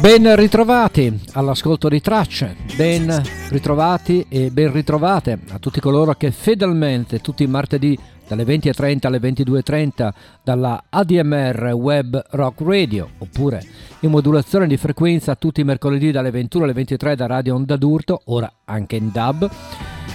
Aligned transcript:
Ben 0.00 0.34
ritrovati 0.34 1.20
all'ascolto 1.32 1.90
di 1.90 2.00
tracce, 2.00 2.56
ben 2.74 3.22
ritrovati 3.50 4.24
e 4.30 4.50
ben 4.50 4.72
ritrovate 4.72 5.38
a 5.50 5.58
tutti 5.58 5.78
coloro 5.78 6.14
che 6.14 6.30
fedelmente 6.30 7.20
tutti 7.20 7.42
i 7.42 7.46
martedì 7.46 7.98
dalle 8.26 8.44
20.30 8.44 9.06
alle 9.06 9.18
22.30 9.18 10.10
dalla 10.42 10.84
ADMR 10.88 11.72
Web 11.74 12.24
Rock 12.30 12.62
Radio 12.62 13.10
oppure 13.18 13.62
in 14.00 14.10
modulazione 14.10 14.66
di 14.66 14.78
frequenza 14.78 15.34
tutti 15.34 15.60
i 15.60 15.64
mercoledì 15.64 16.10
dalle 16.10 16.30
21 16.30 16.64
alle 16.64 16.72
23 16.72 17.16
da 17.16 17.26
Radio 17.26 17.54
Onda 17.56 17.76
d'Urto, 17.76 18.22
ora 18.26 18.50
anche 18.64 18.96
in 18.96 19.10
DAB, 19.12 19.50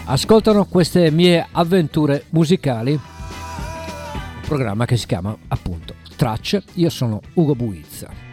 ascoltano 0.06 0.66
queste 0.66 1.12
mie 1.12 1.46
avventure 1.52 2.26
musicali, 2.30 3.00
programma 4.48 4.86
che 4.86 4.98
si 4.98 5.06
chiama 5.06 5.38
appunto 5.50 5.94
Tracce, 6.16 6.64
io 6.74 6.90
sono 6.90 7.22
Ugo 7.34 7.54
Buizza. 7.54 8.25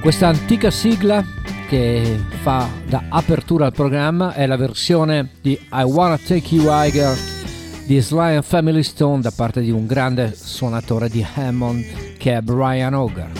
Questa 0.00 0.28
antica 0.28 0.70
sigla 0.70 1.24
che 1.68 2.18
fa 2.40 2.68
da 2.86 3.04
apertura 3.08 3.66
al 3.66 3.72
programma 3.72 4.32
è 4.32 4.46
la 4.46 4.56
versione 4.56 5.30
di 5.42 5.58
I 5.72 5.82
Wanna 5.82 6.16
Take 6.16 6.54
You 6.54 6.66
Higher 6.68 7.16
di 7.84 8.00
Sly 8.00 8.36
and 8.36 8.44
Family 8.44 8.82
Stone 8.82 9.20
da 9.20 9.32
parte 9.34 9.60
di 9.60 9.70
un 9.70 9.86
grande 9.86 10.34
suonatore 10.34 11.08
di 11.08 11.26
Hammond 11.34 12.16
che 12.16 12.36
è 12.36 12.40
Brian 12.40 12.94
Hogar. 12.94 13.30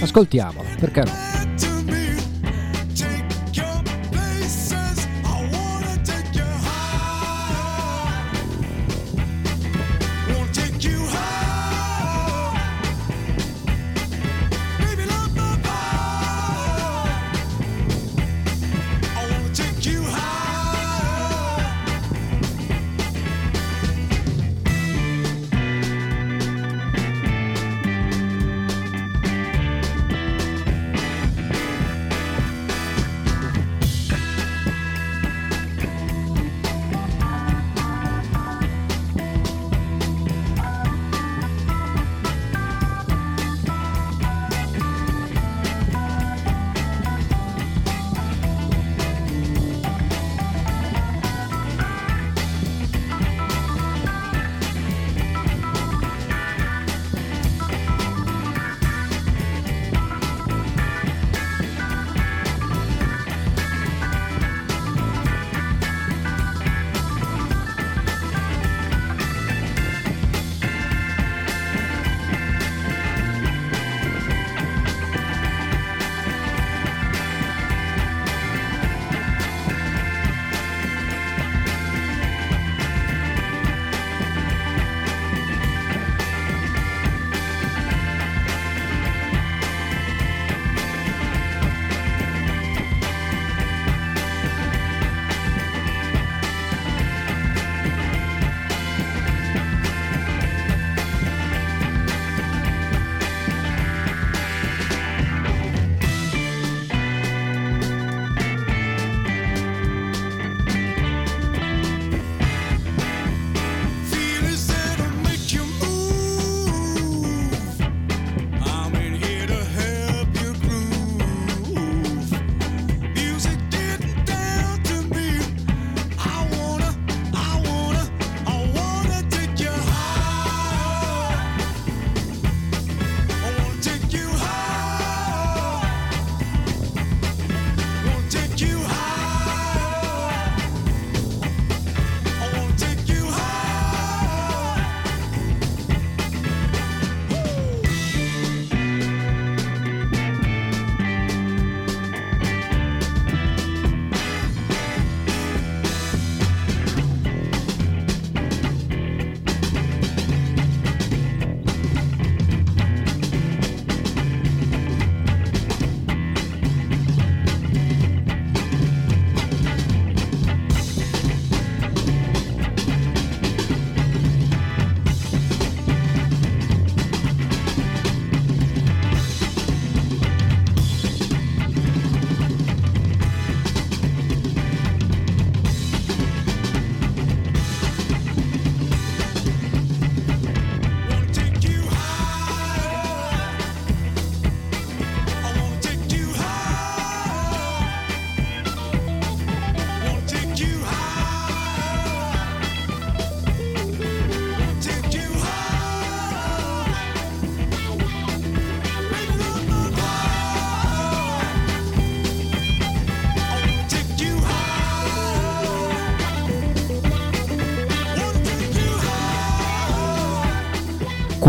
Ascoltiamolo, 0.00 0.68
perché 0.78 1.02
no? 1.02 1.29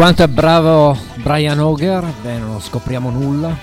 Quanto 0.01 0.23
è 0.23 0.27
bravo 0.27 0.97
Brian 1.17 1.59
Hoger? 1.59 2.03
Beh, 2.23 2.39
non 2.39 2.59
scopriamo 2.59 3.11
nulla. 3.11 3.55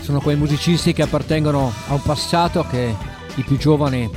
Sono 0.00 0.20
quei 0.20 0.36
musicisti 0.36 0.92
che 0.92 1.02
appartengono 1.02 1.72
a 1.88 1.94
un 1.94 2.02
passato 2.02 2.64
che 2.70 2.94
i 3.34 3.42
più 3.42 3.58
giovani 3.58 4.08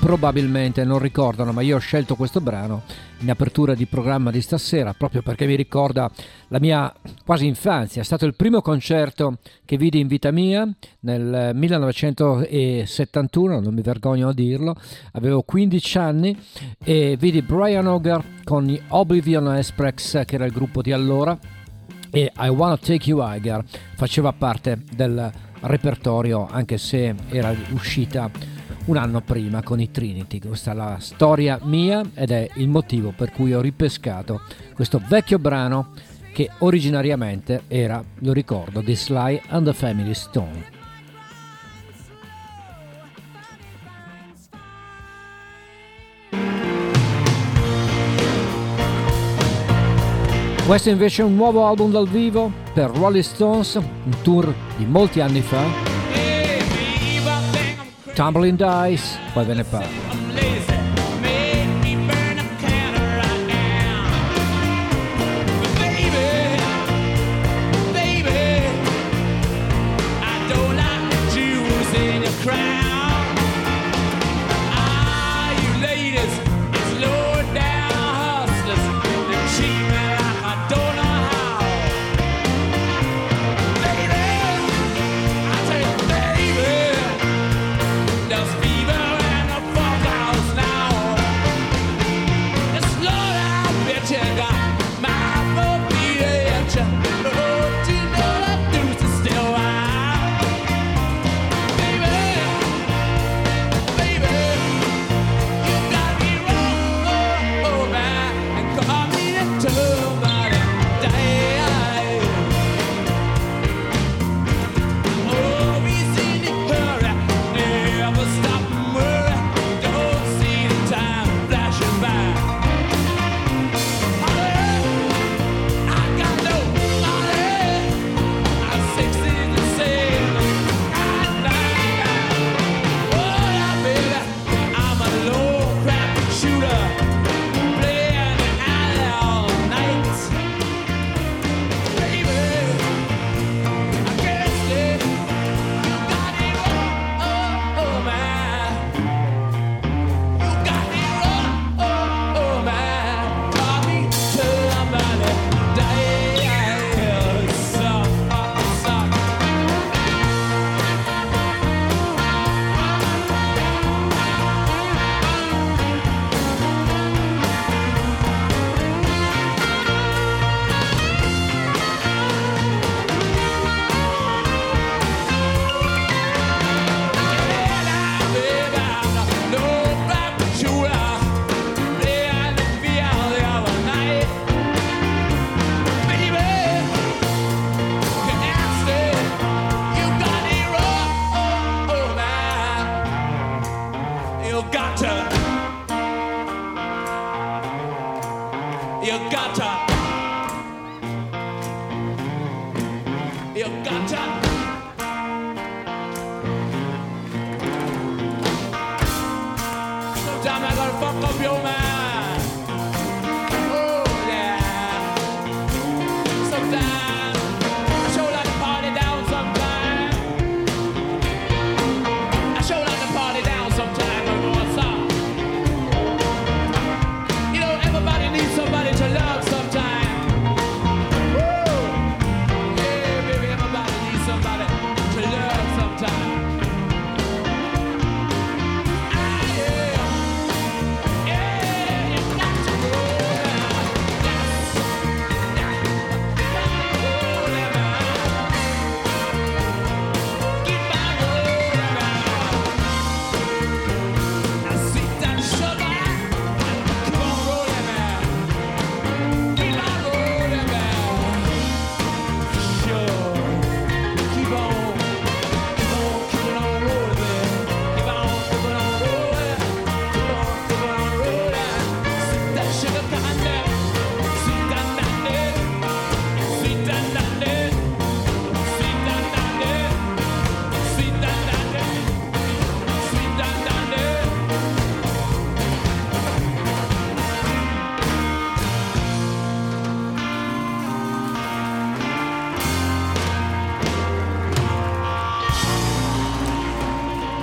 probabilmente 0.00 0.82
non 0.82 0.98
ricordano, 0.98 1.52
ma 1.52 1.62
io 1.62 1.76
ho 1.76 1.78
scelto 1.78 2.16
questo 2.16 2.40
brano 2.40 2.82
in 3.22 3.30
apertura 3.30 3.74
di 3.74 3.86
programma 3.86 4.30
di 4.30 4.42
stasera 4.42 4.92
proprio 4.92 5.22
perché 5.22 5.46
mi 5.46 5.54
ricorda 5.54 6.10
la 6.48 6.60
mia 6.60 6.92
quasi 7.24 7.46
infanzia. 7.46 8.02
È 8.02 8.04
stato 8.04 8.26
il 8.26 8.34
primo 8.34 8.60
concerto 8.60 9.38
che 9.64 9.76
vidi 9.76 10.00
in 10.00 10.08
vita 10.08 10.30
mia 10.30 10.68
nel 11.00 11.52
1971, 11.54 13.60
non 13.60 13.74
mi 13.74 13.82
vergogno 13.82 14.28
a 14.28 14.34
dirlo, 14.34 14.74
avevo 15.12 15.42
15 15.42 15.98
anni 15.98 16.38
e 16.84 17.16
vidi 17.18 17.42
Brian 17.42 17.86
Hogar 17.86 18.22
con 18.44 18.64
gli 18.64 18.80
Oblivion 18.88 19.54
Express, 19.56 20.24
che 20.24 20.34
era 20.34 20.44
il 20.44 20.52
gruppo 20.52 20.82
di 20.82 20.92
allora 20.92 21.38
e 22.10 22.32
I 22.36 22.48
Wanna 22.48 22.76
Take 22.76 23.08
You 23.08 23.20
Higher 23.22 23.64
faceva 23.94 24.32
parte 24.32 24.82
del 24.94 25.30
repertorio 25.60 26.48
anche 26.50 26.76
se 26.76 27.14
era 27.28 27.54
uscita 27.70 28.28
un 28.86 28.96
anno 28.96 29.20
prima 29.20 29.62
con 29.62 29.80
i 29.80 29.90
Trinity. 29.90 30.38
Questa 30.40 30.72
è 30.72 30.74
la 30.74 30.96
storia 30.98 31.58
mia 31.62 32.02
ed 32.14 32.30
è 32.30 32.48
il 32.54 32.68
motivo 32.68 33.12
per 33.16 33.30
cui 33.30 33.54
ho 33.54 33.60
ripescato 33.60 34.42
questo 34.74 35.00
vecchio 35.06 35.38
brano 35.38 35.92
che 36.32 36.50
originariamente 36.58 37.64
era, 37.68 38.02
lo 38.20 38.32
ricordo, 38.32 38.80
di 38.80 38.96
Sly 38.96 39.40
and 39.48 39.66
the 39.66 39.72
Family 39.72 40.14
Stone. 40.14 40.80
Questo 50.66 50.90
invece 50.90 51.22
è 51.22 51.24
un 51.24 51.34
nuovo 51.34 51.66
album 51.66 51.90
dal 51.90 52.08
vivo 52.08 52.50
per 52.72 52.88
Rolling 52.90 53.22
Stones, 53.22 53.74
un 53.74 54.16
tour 54.22 54.54
di 54.76 54.86
molti 54.86 55.20
anni 55.20 55.42
fa. 55.42 55.91
Tumbling 58.14 58.58
Dice, 58.58 59.18
poi 59.34 59.44
ve 59.44 59.54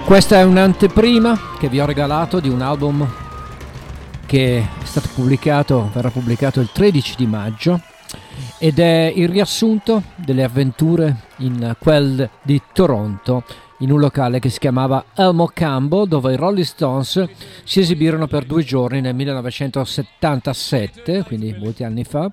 Questa 0.09 0.39
è 0.39 0.43
un'anteprima 0.43 1.37
che 1.59 1.69
vi 1.69 1.79
ho 1.79 1.85
regalato 1.85 2.39
di 2.39 2.49
un 2.49 2.61
album 2.61 3.07
che 4.25 4.57
è 4.57 4.83
stato 4.83 5.07
pubblicato, 5.13 5.91
verrà 5.93 6.09
pubblicato 6.09 6.59
il 6.59 6.71
13 6.71 7.13
di 7.15 7.27
maggio 7.27 7.79
ed 8.57 8.79
è 8.79 9.13
il 9.15 9.29
riassunto 9.29 10.01
delle 10.15 10.43
avventure 10.43 11.15
in 11.37 11.75
quel 11.77 12.27
di 12.41 12.59
Toronto 12.73 13.43
in 13.81 13.91
un 13.91 13.99
locale 13.99 14.39
che 14.39 14.49
si 14.49 14.57
chiamava 14.57 15.05
Elmo 15.13 15.51
Cambo 15.53 16.05
dove 16.05 16.33
i 16.33 16.37
Rolling 16.37 16.65
Stones 16.65 17.23
si 17.63 17.79
esibirono 17.79 18.25
per 18.25 18.45
due 18.45 18.63
giorni 18.63 19.01
nel 19.01 19.13
1977, 19.13 21.23
quindi 21.23 21.55
molti 21.55 21.83
anni 21.83 22.03
fa 22.03 22.31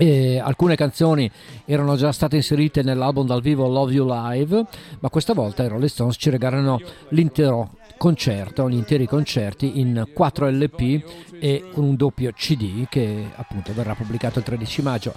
E 0.00 0.38
alcune 0.38 0.76
canzoni 0.76 1.30
erano 1.66 1.94
già 1.94 2.10
state 2.10 2.36
inserite 2.36 2.82
nell'album 2.82 3.26
dal 3.26 3.42
vivo 3.42 3.68
Love 3.68 3.92
You 3.92 4.06
Live, 4.10 4.64
ma 4.98 5.10
questa 5.10 5.34
volta 5.34 5.62
i 5.62 5.68
Rolling 5.68 5.90
Stones 5.90 6.16
ci 6.18 6.30
regalano 6.30 6.80
l'intero 7.10 7.72
concerto, 7.98 8.70
gli 8.70 8.76
interi 8.76 9.06
concerti 9.06 9.78
in 9.78 10.08
4 10.10 10.48
LP 10.48 11.04
e 11.38 11.68
con 11.74 11.84
un 11.84 11.96
doppio 11.96 12.32
CD 12.32 12.88
che 12.88 13.26
appunto 13.34 13.74
verrà 13.74 13.94
pubblicato 13.94 14.38
il 14.38 14.46
13 14.46 14.80
maggio. 14.80 15.12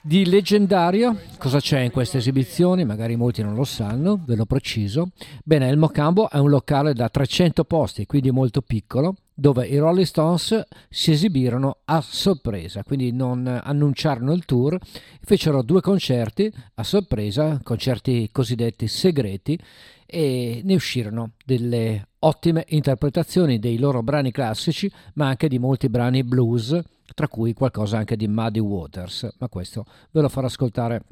Di 0.00 0.26
leggendario, 0.26 1.20
cosa 1.38 1.60
c'è 1.60 1.78
in 1.78 1.92
queste 1.92 2.18
esibizioni? 2.18 2.84
Magari 2.84 3.14
molti 3.14 3.44
non 3.44 3.54
lo 3.54 3.62
sanno, 3.62 4.20
ve 4.26 4.34
lo 4.34 4.46
preciso. 4.46 5.10
Bene, 5.44 5.68
il 5.68 5.76
Mocambo 5.78 6.28
è 6.28 6.38
un 6.38 6.50
locale 6.50 6.92
da 6.92 7.08
300 7.08 7.62
posti, 7.62 8.04
quindi 8.04 8.32
molto 8.32 8.62
piccolo, 8.62 9.14
dove 9.38 9.66
i 9.66 9.76
Rolling 9.76 10.06
Stones 10.06 10.66
si 10.88 11.12
esibirono 11.12 11.80
a 11.84 12.00
sorpresa, 12.00 12.82
quindi 12.82 13.12
non 13.12 13.46
annunciarono 13.46 14.32
il 14.32 14.46
tour, 14.46 14.78
fecero 15.20 15.62
due 15.62 15.82
concerti 15.82 16.50
a 16.74 16.82
sorpresa, 16.82 17.60
concerti 17.62 18.30
cosiddetti 18.32 18.88
segreti, 18.88 19.58
e 20.06 20.60
ne 20.64 20.74
uscirono 20.74 21.32
delle 21.44 22.08
ottime 22.20 22.64
interpretazioni 22.68 23.58
dei 23.58 23.76
loro 23.76 24.02
brani 24.02 24.30
classici, 24.30 24.90
ma 25.14 25.26
anche 25.26 25.48
di 25.48 25.58
molti 25.58 25.88
brani 25.88 26.24
blues 26.24 26.80
tra 27.14 27.28
cui 27.28 27.52
qualcosa 27.52 27.98
anche 27.98 28.16
di 28.16 28.28
Muddy 28.28 28.60
Waters, 28.60 29.28
ma 29.38 29.48
questo 29.48 29.84
ve 30.12 30.22
lo 30.22 30.28
farò 30.28 30.46
ascoltare 30.46 31.02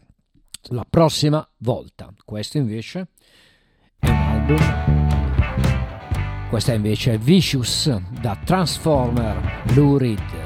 la 0.69 0.87
prossima 0.89 1.47
volta. 1.59 2.13
Questo 2.25 2.57
invece 2.57 3.09
è 3.99 4.09
un 4.09 4.17
album. 4.17 5.04
Questa 6.55 6.73
invece 6.73 7.15
è 7.15 7.19
Vicious 7.19 7.93
da 8.21 8.39
Transformer 8.45 9.63
Lou 9.75 9.97
Reed. 9.97 10.44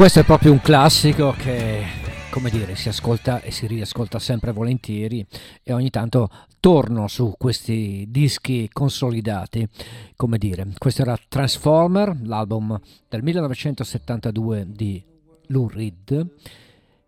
Questo 0.00 0.20
è 0.20 0.24
proprio 0.24 0.52
un 0.52 0.62
classico 0.62 1.32
che, 1.32 1.84
come 2.30 2.48
dire, 2.48 2.74
si 2.74 2.88
ascolta 2.88 3.42
e 3.42 3.50
si 3.50 3.66
riascolta 3.66 4.18
sempre 4.18 4.50
volentieri 4.50 5.22
e 5.62 5.74
ogni 5.74 5.90
tanto 5.90 6.30
torno 6.58 7.06
su 7.06 7.34
questi 7.36 8.06
dischi 8.08 8.70
consolidati. 8.72 9.68
Come 10.16 10.38
dire, 10.38 10.66
questo 10.78 11.02
era 11.02 11.18
Transformer, 11.28 12.18
l'album 12.22 12.80
del 13.10 13.22
1972 13.22 14.68
di 14.70 15.04
Lou 15.48 15.68
Reed 15.68 16.34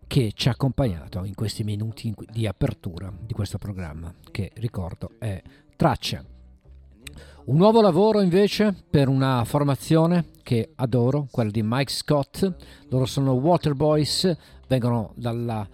che 0.05 0.31
ci 0.35 0.49
ha 0.49 0.51
accompagnato 0.51 1.23
in 1.23 1.33
questi 1.33 1.63
minuti 1.63 2.13
di 2.29 2.45
apertura 2.45 3.11
di 3.19 3.33
questo 3.33 3.57
programma 3.57 4.13
che 4.29 4.51
ricordo 4.53 5.13
è 5.17 5.41
Traccia 5.75 6.23
un 7.45 7.57
nuovo 7.57 7.81
lavoro 7.81 8.21
invece 8.21 8.73
per 8.89 9.09
una 9.09 9.43
formazione 9.43 10.25
che 10.43 10.71
adoro, 10.75 11.27
quella 11.29 11.51
di 11.51 11.61
Mike 11.61 11.91
Scott. 11.91 12.53
Loro 12.89 13.05
sono 13.05 13.33
Waterboys, 13.33 14.35
vengono 14.67 15.11
dalla, 15.15 15.67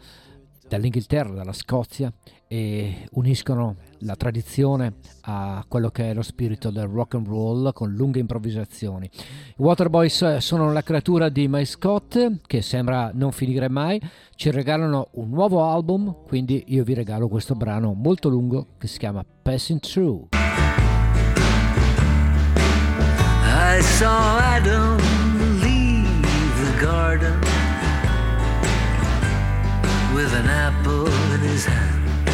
dall'Inghilterra, 0.68 1.34
dalla 1.34 1.54
Scozia 1.54 2.12
e 2.48 3.08
uniscono 3.12 3.76
la 4.00 4.16
tradizione 4.16 4.96
a 5.22 5.64
quello 5.68 5.90
che 5.90 6.10
è 6.10 6.14
lo 6.16 6.24
spirito 6.24 6.72
del 6.72 6.88
rock 6.88 7.14
and 7.14 7.28
roll 7.28 7.72
con 7.74 7.94
lunghe 7.94 8.20
improvvisazioni. 8.20 9.08
I 9.14 9.54
Waterboys 9.58 10.38
sono 10.38 10.74
la 10.74 10.82
creatura 10.82 11.30
di 11.30 11.48
Mike 11.48 11.66
Scott 11.66 12.42
che 12.48 12.64
sembra 12.64 13.12
non 13.14 13.32
finire 13.32 13.70
mai, 13.70 14.02
ci 14.34 14.50
regalano 14.50 15.10
un 15.14 15.30
nuovo 15.30 15.64
album, 15.66 16.16
quindi 16.26 16.64
io 16.68 16.84
vi 16.84 16.96
regalo 16.96 17.28
questo 17.28 17.54
brano 17.54 17.94
molto 17.94 18.30
lungo 18.30 18.66
che 18.80 18.88
si 18.88 18.98
chiama 18.98 19.24
Passing 19.24 19.80
Through. 19.80 20.49
Saw 24.00 24.40
Adam 24.40 24.96
leave 25.60 26.56
the 26.64 26.74
garden 26.80 27.38
with 30.16 30.32
an 30.42 30.48
apple 30.48 31.08
in 31.34 31.42
his 31.42 31.66
hand. 31.66 32.30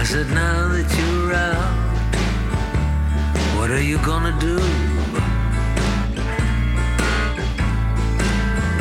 I 0.00 0.04
said, 0.04 0.28
Now 0.30 0.68
that 0.74 0.88
you're 0.98 1.34
out, 1.34 1.74
what 3.58 3.72
are 3.72 3.82
you 3.82 3.98
gonna 4.10 4.36
do? 4.38 4.58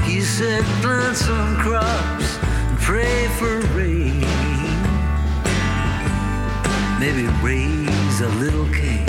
He 0.06 0.22
said, 0.22 0.64
Plant 0.84 1.18
some 1.18 1.56
crops 1.56 2.38
and 2.70 2.78
pray 2.78 3.28
for 3.40 3.62
rain. 3.76 4.22
maybe 7.00 7.26
raise 7.42 8.22
a 8.22 8.30
little 8.44 8.68
king. 8.72 9.01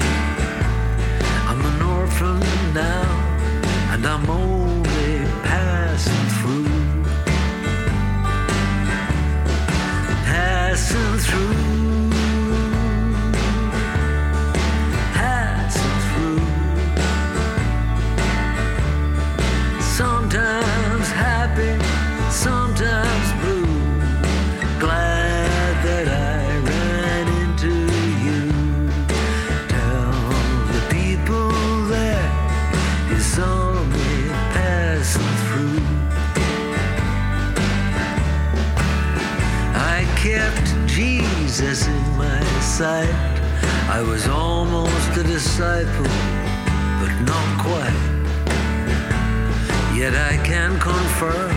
Orphan 2.12 2.40
now, 2.74 3.62
and 3.92 4.06
I'm 4.06 4.28
only 4.28 5.24
passing 5.42 6.28
through. 6.40 7.04
Passing 10.26 11.18
through. 11.18 11.71
In 41.62 42.18
my 42.18 42.42
sight. 42.60 43.08
I 43.88 44.02
was 44.02 44.26
almost 44.26 45.16
a 45.16 45.22
disciple, 45.22 46.10
but 47.00 47.14
not 47.22 47.46
quite. 47.62 48.02
Yet 49.96 50.12
I 50.14 50.38
can 50.44 50.76
confirm 50.80 51.56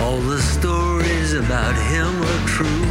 all 0.00 0.18
the 0.18 0.40
stories 0.40 1.34
about 1.34 1.74
him 1.92 2.10
are 2.32 2.48
true. 2.48 2.86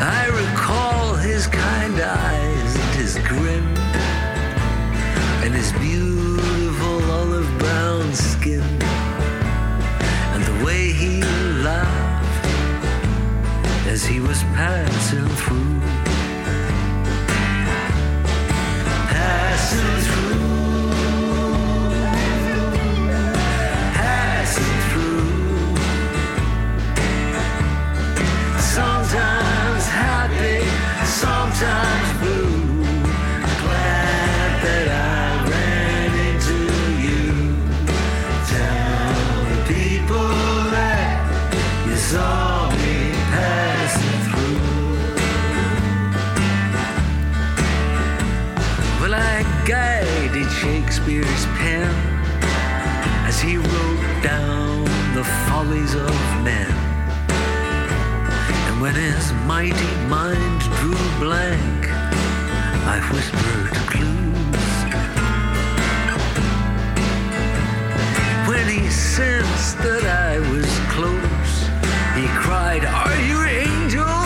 I 0.00 0.26
recall 0.28 1.16
his 1.16 1.48
kind 1.48 2.00
eyes 2.00 2.76
and 2.76 2.94
his 2.94 3.18
grin 3.26 3.66
and 5.44 5.52
his 5.52 5.72
beautiful 5.72 7.10
olive 7.10 7.58
brown 7.58 8.14
skin 8.14 8.83
as 13.94 14.04
he 14.04 14.18
was 14.18 14.42
passing 14.58 15.28
through. 15.40 15.80
Passing 19.14 19.98
through. 20.06 20.40
Passing 24.00 24.78
through. 24.90 25.76
Sometimes 28.76 29.84
happy, 30.02 30.60
sometimes 31.22 31.93
mighty 59.46 59.94
mind 60.08 60.60
drew 60.78 60.96
blank, 61.20 61.88
I 62.86 62.98
whispered 63.12 63.74
clues. 63.92 64.70
When 68.48 68.66
he 68.68 68.88
sensed 68.88 69.78
that 69.78 70.04
I 70.04 70.38
was 70.52 70.70
close, 70.94 71.54
he 72.16 72.26
cried, 72.40 72.84
Are 72.86 73.20
you 73.28 73.42
angel 73.44 74.16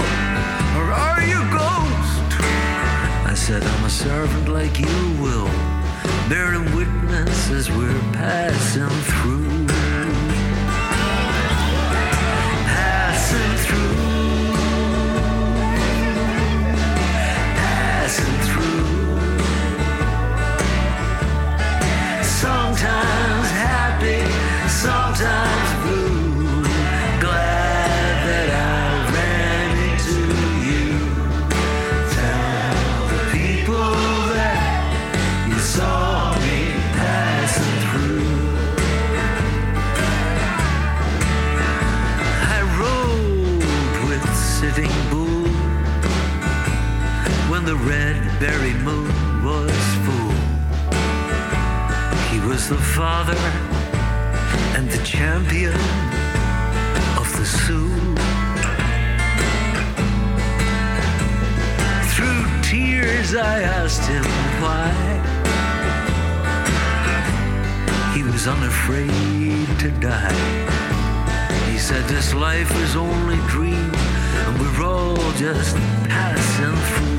or 0.78 0.86
are 1.06 1.22
you 1.22 1.40
ghost? 1.50 2.30
I 3.26 3.34
said, 3.34 3.62
I'm 3.64 3.84
a 3.84 3.90
servant 3.90 4.48
like 4.48 4.78
you 4.78 4.98
will, 5.20 5.50
bearing 6.28 6.64
witness 6.76 7.50
as 7.50 7.68
we're 7.70 8.00
passing 8.12 8.88
through. 9.10 9.77
The 52.68 52.76
father 52.76 53.38
and 54.76 54.90
the 54.90 55.02
champion 55.02 55.72
of 57.16 57.26
the 57.38 57.46
Sioux. 57.46 57.88
Through 62.12 62.44
tears, 62.62 63.34
I 63.34 63.62
asked 63.62 64.06
him 64.06 64.24
why. 64.60 64.92
He 68.14 68.22
was 68.22 68.46
unafraid 68.46 69.68
to 69.80 69.90
die. 70.00 70.34
He 71.70 71.78
said, 71.78 72.04
This 72.04 72.34
life 72.34 72.70
is 72.82 72.96
only 72.96 73.38
dream, 73.48 73.92
and 73.94 74.60
we're 74.60 74.84
all 74.84 75.32
just 75.38 75.74
passing 76.06 76.76
through. 76.92 77.17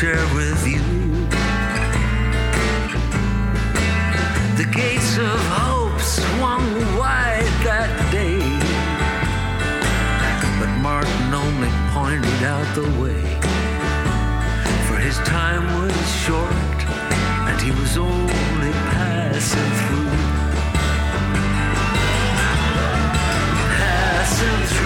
Share 0.00 0.28
with 0.34 0.68
you. 0.68 0.82
The 4.60 4.68
gates 4.70 5.16
of 5.16 5.40
hope 5.56 5.98
swung 5.98 6.66
wide 6.98 7.56
that 7.64 7.90
day, 8.12 8.44
but 10.60 10.68
Martin 10.82 11.32
only 11.32 11.72
pointed 11.96 12.42
out 12.44 12.68
the 12.74 12.88
way. 13.00 13.24
For 14.86 14.96
his 14.96 15.16
time 15.24 15.64
was 15.80 15.96
short, 16.26 16.78
and 17.48 17.58
he 17.62 17.70
was 17.70 17.96
only 17.96 18.72
passing 18.92 19.70
through. 19.80 20.10
Passing 23.80 24.60
through. 24.76 24.85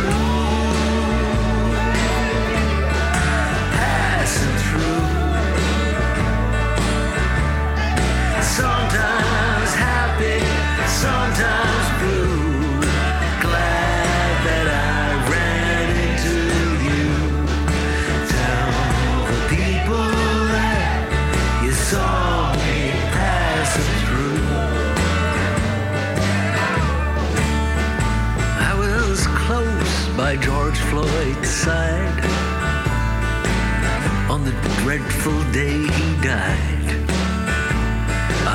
Dreadful 34.83 35.39
day 35.53 35.77
he 35.77 36.09
died. 36.23 36.91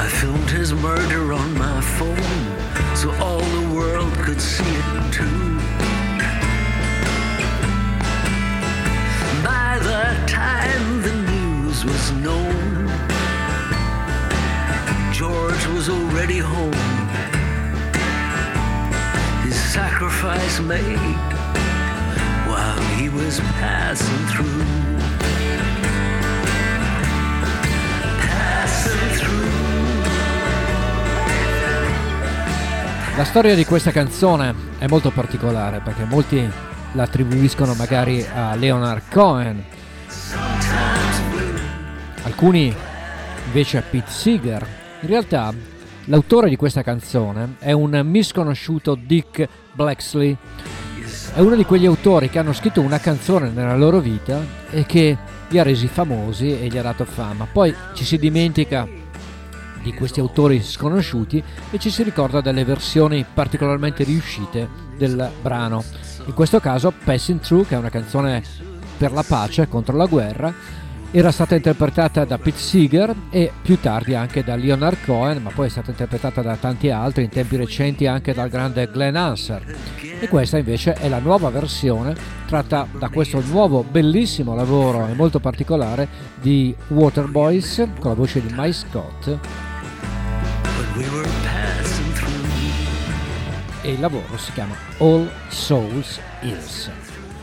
I 0.01 0.07
filmed 0.19 0.49
his 0.49 0.73
murder 0.73 1.33
on 1.33 1.53
my 1.53 1.79
phone 1.81 2.95
so 2.95 3.11
all 3.23 3.45
the 3.57 3.75
world 3.75 4.11
could 4.25 4.41
see 4.41 4.63
it 4.65 5.13
too. 5.13 5.59
By 9.43 9.77
the 9.89 10.03
time 10.25 11.01
the 11.03 11.15
news 11.31 11.85
was 11.85 12.11
known, 12.13 12.89
George 15.13 15.65
was 15.75 15.89
already 15.89 16.39
home. 16.39 16.73
His 19.43 19.57
sacrifice 19.77 20.59
made 20.59 21.29
while 22.49 22.81
he 22.97 23.09
was 23.09 23.39
passing 23.61 24.25
through. 24.33 24.84
La 33.17 33.23
storia 33.23 33.55
di 33.55 33.63
questa 33.63 33.91
canzone 33.91 34.53
è 34.77 34.87
molto 34.87 35.09
particolare 35.09 35.79
perché 35.79 36.03
molti 36.03 36.45
la 36.91 37.03
attribuiscono 37.03 37.73
magari 37.73 38.21
a 38.21 38.55
Leonard 38.55 39.03
Cohen, 39.09 39.63
alcuni 42.23 42.75
invece 43.45 43.77
a 43.77 43.83
Pete 43.89 44.11
Seeger. 44.11 44.67
In 44.99 45.07
realtà 45.07 45.53
l'autore 46.05 46.49
di 46.49 46.57
questa 46.57 46.83
canzone 46.83 47.55
è 47.59 47.71
un 47.71 48.01
misconosciuto 48.03 48.95
Dick 48.95 49.47
Blacksley. 49.71 50.35
È 51.33 51.39
uno 51.39 51.55
di 51.55 51.63
quegli 51.63 51.85
autori 51.85 52.29
che 52.29 52.39
hanno 52.39 52.51
scritto 52.51 52.81
una 52.81 52.99
canzone 52.99 53.49
nella 53.49 53.77
loro 53.77 53.99
vita 53.99 54.41
e 54.69 54.85
che 54.85 55.17
li 55.47 55.57
ha 55.57 55.63
resi 55.63 55.87
famosi 55.87 56.59
e 56.59 56.67
gli 56.67 56.77
ha 56.77 56.81
dato 56.81 57.05
fama. 57.05 57.47
Poi 57.49 57.73
ci 57.93 58.03
si 58.03 58.17
dimentica 58.17 58.85
di 59.85 59.93
questi 59.93 60.19
autori 60.19 60.63
sconosciuti 60.63 61.41
e 61.69 61.77
ci 61.77 61.91
si 61.91 62.01
ricorda 62.01 62.41
delle 62.41 62.65
versioni 62.65 63.23
particolarmente 63.31 64.03
riuscite 64.03 64.67
del 64.97 65.29
brano. 65.43 65.83
In 66.25 66.33
questo 66.33 66.59
caso 66.59 66.91
Passing 67.03 67.39
Through, 67.39 67.67
che 67.67 67.75
è 67.75 67.77
una 67.77 67.89
canzone 67.89 68.41
per 68.97 69.11
la 69.11 69.23
pace 69.25 69.67
contro 69.67 69.95
la 69.95 70.07
guerra, 70.07 70.51
era 71.11 71.31
stata 71.31 71.55
interpretata 71.55 72.25
da 72.25 72.39
Pete 72.39 72.57
Seeger 72.57 73.15
e 73.29 73.51
più 73.61 73.79
tardi 73.79 74.15
anche 74.15 74.43
da 74.43 74.55
Leonard 74.55 74.97
Cohen, 75.05 75.41
ma 75.41 75.51
poi 75.51 75.67
è 75.67 75.69
stata 75.69 75.91
interpretata 75.91 76.41
da 76.41 76.55
tanti 76.55 76.89
altri, 76.89 77.23
in 77.23 77.29
tempi 77.29 77.55
recenti 77.55 78.07
anche 78.07 78.33
dal 78.33 78.49
grande 78.49 78.89
Glenn 78.91 79.15
Hanser. 79.15 79.63
E 80.19 80.27
questa 80.27 80.57
invece 80.57 80.93
è 80.93 81.07
la 81.07 81.19
nuova 81.19 81.49
versione 81.49 82.15
tratta 82.47 82.87
da 82.97 83.09
questo 83.09 83.41
nuovo 83.41 83.85
bellissimo 83.89 84.55
lavoro 84.55 85.07
e 85.07 85.13
molto 85.13 85.39
particolare 85.39 86.07
di 86.41 86.75
Waterboys 86.87 87.87
con 87.99 88.11
la 88.11 88.17
voce 88.17 88.41
di 88.41 88.53
Mike 88.53 88.73
Scott 88.73 89.37
e 93.81 93.91
il 93.91 93.99
lavoro 93.99 94.37
si 94.37 94.51
chiama 94.53 94.75
All 94.99 95.29
Souls 95.49 96.19
Hills. 96.41 96.89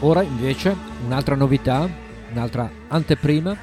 Ora 0.00 0.22
invece 0.22 0.74
un'altra 1.04 1.34
novità, 1.34 1.88
un'altra 2.32 2.70
anteprima, 2.88 3.54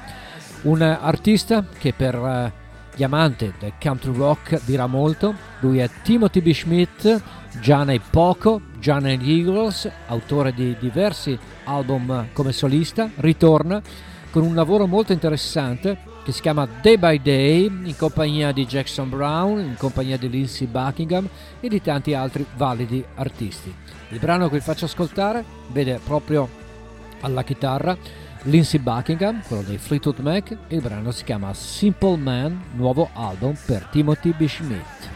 un 0.62 0.80
artista 0.80 1.66
che 1.76 1.92
per 1.92 2.14
eh, 2.14 2.52
gli 2.94 3.02
amanti 3.02 3.52
del 3.58 3.72
country 3.80 4.14
rock 4.14 4.60
dirà 4.64 4.86
molto, 4.86 5.34
lui 5.58 5.78
è 5.78 5.90
Timothy 6.02 6.40
B. 6.40 6.52
Schmidt, 6.52 7.20
già 7.60 7.82
nei 7.82 8.00
Poco, 8.00 8.60
già 8.78 8.98
negli 8.98 9.40
Eagles, 9.40 9.90
autore 10.06 10.54
di 10.54 10.76
diversi 10.78 11.38
album 11.64 12.28
come 12.32 12.52
solista, 12.52 13.10
ritorna 13.16 13.82
con 14.30 14.42
un 14.42 14.54
lavoro 14.54 14.86
molto 14.86 15.12
interessante 15.12 16.09
che 16.30 16.36
si 16.36 16.42
chiama 16.42 16.66
Day 16.80 16.96
by 16.96 17.20
Day 17.20 17.64
in 17.64 17.94
compagnia 17.96 18.52
di 18.52 18.64
Jackson 18.64 19.08
Brown, 19.08 19.58
in 19.58 19.74
compagnia 19.76 20.16
di 20.16 20.30
Lindsey 20.30 20.66
Buckingham 20.66 21.28
e 21.58 21.68
di 21.68 21.82
tanti 21.82 22.14
altri 22.14 22.46
validi 22.56 23.04
artisti. 23.16 23.74
Il 24.10 24.18
brano 24.18 24.48
che 24.48 24.58
vi 24.58 24.62
faccio 24.62 24.84
ascoltare 24.84 25.44
vede 25.68 26.00
proprio 26.02 26.48
alla 27.20 27.42
chitarra 27.42 27.96
Lindsey 28.42 28.80
Buckingham, 28.80 29.42
quello 29.46 29.62
dei 29.62 29.78
Fleetwood 29.78 30.20
Mac, 30.20 30.56
e 30.68 30.76
il 30.76 30.80
brano 30.80 31.10
si 31.10 31.24
chiama 31.24 31.52
Simple 31.52 32.16
Man, 32.16 32.62
nuovo 32.74 33.10
album 33.12 33.54
per 33.66 33.88
Timothy 33.90 34.32
B. 34.32 34.46
Schmidt. 34.46 35.09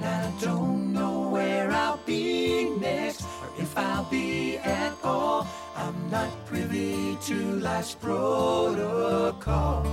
And 0.00 0.08
I 0.08 0.30
don't 0.40 0.94
know 0.94 1.28
where 1.28 1.70
I'll 1.70 2.00
be 2.06 2.70
next 2.80 3.22
or 3.22 3.48
if 3.58 3.76
I'll 3.76 4.04
be 4.04 4.56
at 4.56 4.94
all. 5.04 5.46
I'm 5.76 6.10
not 6.10 6.30
privy 6.46 7.18
to 7.26 7.34
life's 7.56 7.94
protocol. 7.94 9.84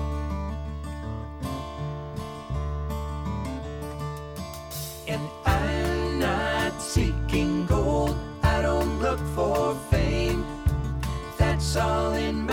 And 5.08 5.22
I'm 5.46 6.20
not 6.20 6.82
seeking 6.82 7.66
gold. 7.66 8.16
I 8.44 8.62
don't 8.62 9.02
look 9.02 9.20
for 9.36 9.76
fame. 9.92 10.46
That's 11.38 11.76
all 11.76 12.14
in 12.14 12.47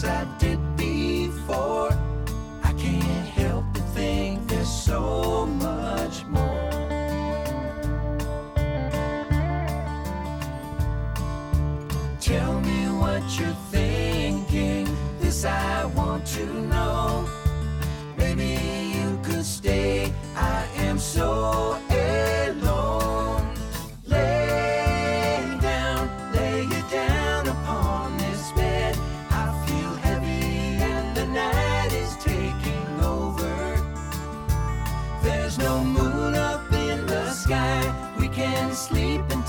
said. 0.00 0.39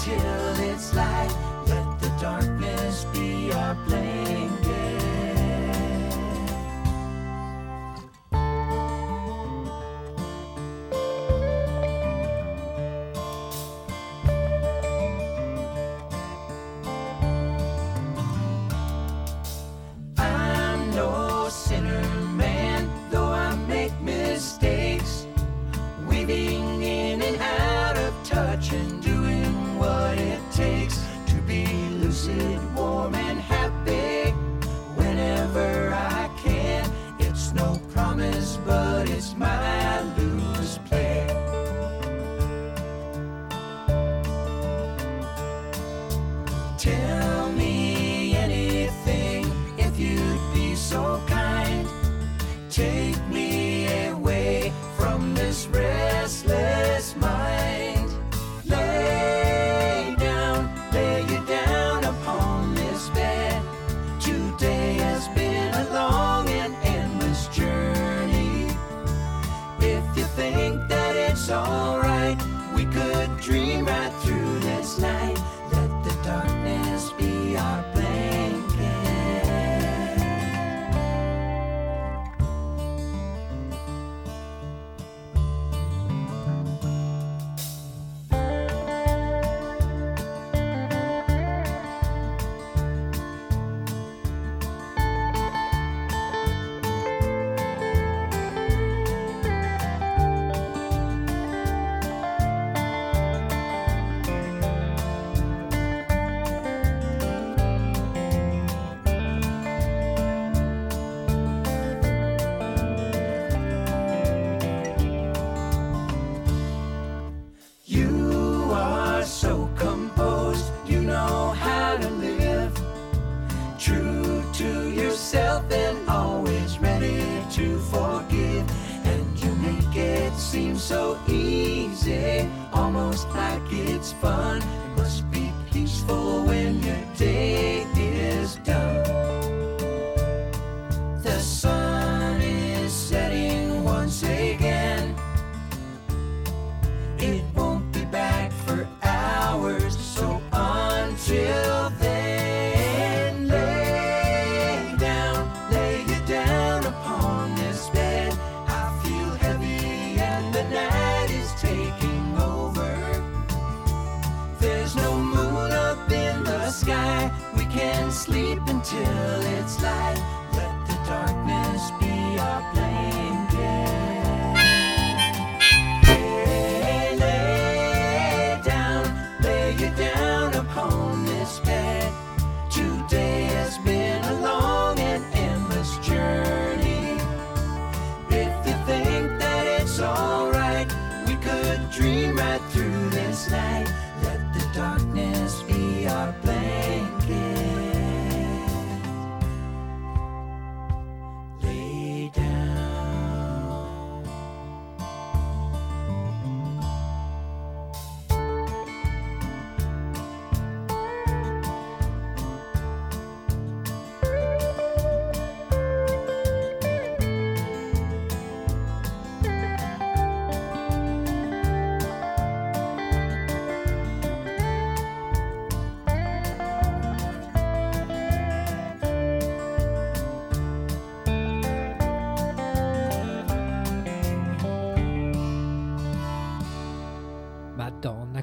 till 0.04 0.60
it's 0.60 0.94
light. 0.96 1.32
Let 1.68 2.00
the 2.00 2.10
dark 2.20 2.51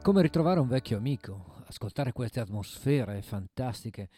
come 0.08 0.22
ritrovare 0.22 0.58
un 0.58 0.68
vecchio 0.68 0.96
amico, 0.96 1.56
ascoltare 1.66 2.12
queste 2.12 2.40
atmosfere 2.40 3.20
fantastiche 3.20 4.08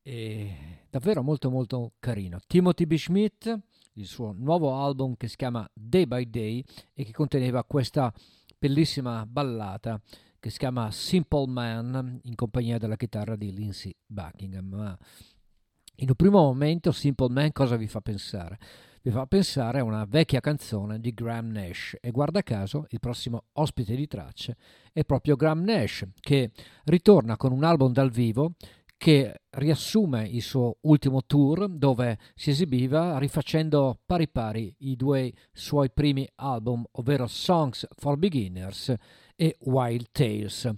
e 0.00 0.86
davvero 0.88 1.22
molto 1.22 1.50
molto 1.50 1.92
carino. 1.98 2.38
Timothy 2.46 2.86
B. 2.86 2.94
Schmidt, 2.94 3.54
il 3.92 4.06
suo 4.06 4.32
nuovo 4.32 4.74
album 4.74 5.16
che 5.18 5.28
si 5.28 5.36
chiama 5.36 5.68
Day 5.74 6.06
by 6.06 6.30
Day 6.30 6.64
e 6.94 7.04
che 7.04 7.12
conteneva 7.12 7.62
questa 7.62 8.10
bellissima 8.58 9.26
ballata 9.26 10.00
che 10.40 10.48
si 10.48 10.56
chiama 10.56 10.90
Simple 10.90 11.46
Man 11.48 12.20
in 12.22 12.34
compagnia 12.36 12.78
della 12.78 12.96
chitarra 12.96 13.36
di 13.36 13.52
Lindsey 13.52 13.94
Buckingham. 14.06 14.66
Ma 14.66 14.98
in 15.96 16.08
un 16.08 16.14
primo 16.14 16.38
momento 16.38 16.90
Simple 16.90 17.28
Man 17.28 17.52
cosa 17.52 17.76
vi 17.76 17.86
fa 17.86 18.00
pensare? 18.00 18.58
Vi 19.06 19.10
fa 19.10 19.26
pensare 19.26 19.80
a 19.80 19.84
una 19.84 20.06
vecchia 20.08 20.40
canzone 20.40 20.98
di 20.98 21.12
Graham 21.12 21.50
Nash 21.50 21.94
e 22.00 22.10
guarda 22.10 22.40
caso 22.40 22.86
il 22.88 23.00
prossimo 23.00 23.48
ospite 23.52 23.94
di 23.94 24.06
tracce 24.06 24.56
è 24.94 25.04
proprio 25.04 25.36
Graham 25.36 25.62
Nash 25.62 26.06
che 26.20 26.52
ritorna 26.84 27.36
con 27.36 27.52
un 27.52 27.64
album 27.64 27.92
dal 27.92 28.10
vivo 28.10 28.54
che 28.96 29.42
riassume 29.50 30.26
il 30.26 30.40
suo 30.40 30.78
ultimo 30.80 31.22
tour 31.26 31.68
dove 31.68 32.16
si 32.34 32.48
esibiva 32.48 33.18
rifacendo 33.18 34.00
pari 34.06 34.26
pari 34.26 34.74
i 34.78 34.96
due 34.96 35.30
suoi 35.52 35.90
primi 35.90 36.26
album, 36.36 36.82
ovvero 36.92 37.26
Songs 37.26 37.86
for 37.98 38.16
Beginners 38.16 38.94
e 39.36 39.58
Wild 39.64 40.06
Tales. 40.12 40.72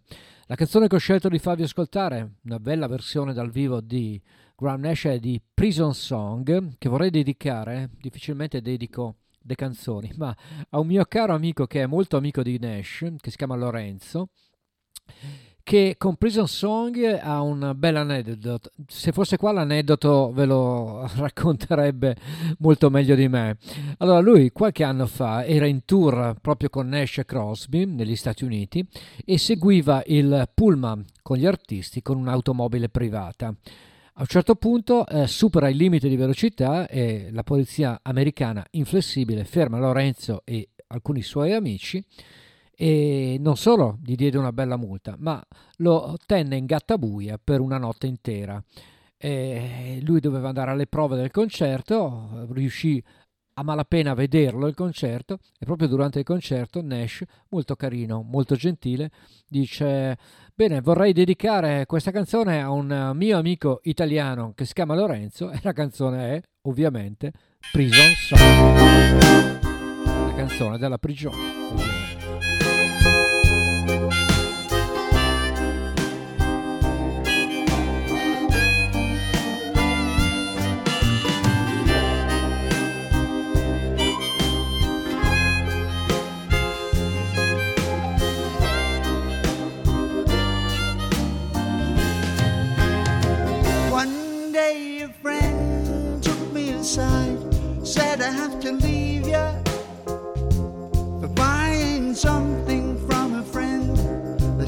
La 0.47 0.57
canzone 0.57 0.89
che 0.89 0.97
ho 0.97 0.99
scelto 0.99 1.29
di 1.29 1.39
farvi 1.39 1.63
ascoltare, 1.63 2.39
una 2.43 2.59
bella 2.59 2.89
versione 2.89 3.33
dal 3.33 3.53
vivo 3.53 3.81
di 3.81 4.21
Graham 4.59 4.81
Nash 4.81 5.05
è 5.05 5.19
di 5.19 5.39
Prison 5.53 5.93
Song 5.93 6.77
che 6.79 6.89
vorrei 6.89 7.11
dedicare, 7.11 7.91
difficilmente 8.01 8.63
dedico 8.63 9.17
le 9.43 9.55
canzoni, 9.55 10.11
ma 10.17 10.35
a 10.71 10.79
un 10.79 10.87
mio 10.87 11.05
caro 11.05 11.35
amico 11.35 11.67
che 11.67 11.83
è 11.83 11.87
molto 11.87 12.17
amico 12.17 12.43
di 12.43 12.59
Nash, 12.59 13.05
che 13.21 13.31
si 13.31 13.37
chiama 13.37 13.55
Lorenzo, 13.55 14.31
che 15.63 15.97
con 15.99 16.17
Prison 16.17 16.49
Song 16.49 16.97
ha 17.21 17.43
un 17.43 17.75
bel 17.77 17.97
aneddoto. 17.97 18.71
Se 18.87 19.13
fosse 19.13 19.37
qua 19.37 19.53
l'aneddoto 19.53 20.33
ve 20.33 20.47
lo 20.47 21.07
racconterebbe 21.17 22.17
molto 22.61 22.89
meglio 22.89 23.15
di 23.15 23.29
me. 23.29 23.59
Allora, 23.99 24.21
lui 24.21 24.53
qualche 24.53 24.85
anno 24.85 25.07
fa 25.07 25.45
era 25.45 25.67
in 25.67 25.85
tour 25.85 26.35
proprio 26.41 26.71
con 26.71 26.89
Nash 26.89 27.19
e 27.19 27.27
Crosby 27.27 27.85
negli 27.85 28.17
Stati 28.17 28.45
Uniti 28.45 28.83
e 29.23 29.37
seguiva 29.37 30.03
il 30.07 30.49
pullman 30.55 31.05
con 31.21 31.37
gli 31.37 31.45
artisti 31.45 32.01
con 32.01 32.17
un'automobile 32.17 32.89
privata. 32.89 33.55
A 34.19 34.23
un 34.23 34.29
certo 34.29 34.55
punto 34.55 35.07
eh, 35.07 35.27
supera 35.27 35.69
il 35.69 35.77
limite 35.77 36.09
di 36.09 36.17
velocità 36.17 36.89
e 36.89 37.29
la 37.33 37.43
polizia 37.43 38.01
americana 38.03 38.65
inflessibile 38.71 39.45
ferma 39.45 39.79
Lorenzo 39.79 40.41
e 40.47 40.71
alcuni 40.87 41.21
suoi 41.21 41.53
amici 41.53 42.03
e 42.75 43.37
non 43.39 43.59
solo 43.59 43.99
gli 44.03 44.15
diede 44.15 44.39
una 44.39 44.55
bella 44.55 44.79
multa, 44.79 45.17
ma 45.19 45.47
lo 45.79 46.17
tenne 46.25 46.57
in 46.57 46.65
gattabuia 46.65 47.37
per 47.37 47.61
una 47.61 47.77
notte 47.77 48.07
intera. 48.07 48.63
E 49.19 49.99
lui 50.01 50.21
doveva 50.21 50.49
andare 50.49 50.71
alle 50.71 50.87
prove 50.87 51.17
del 51.17 51.31
concerto, 51.31 52.47
riuscì 52.53 53.05
a 53.59 53.63
malapena 53.63 54.15
vederlo 54.15 54.67
il 54.67 54.75
concerto 54.75 55.39
e 55.59 55.65
proprio 55.65 55.89
durante 55.89 56.19
il 56.19 56.25
concerto 56.25 56.83
Nash, 56.83 57.23
molto 57.49 57.75
carino, 57.75 58.23
molto 58.23 58.55
gentile, 58.55 59.11
dice 59.49 60.19
bene 60.55 60.81
vorrei 60.81 61.13
dedicare 61.13 61.87
questa 61.87 62.11
canzone 62.11 62.63
a 62.63 62.71
un 62.71 63.13
mio 63.15 63.39
amico 63.39 63.81
italiano 63.85 64.53
che 64.55 64.67
si 64.67 64.75
chiama 64.75 64.95
Lorenzo 64.95 65.51
e 65.51 65.61
la 65.63 65.73
canzone 65.73 66.35
è 66.35 66.43
ovviamente 66.63 67.33
Prison 67.73 68.13
Song, 68.15 69.63
la 70.03 70.35
canzone 70.35 70.79
della 70.79 70.99
prigione. 70.99 71.96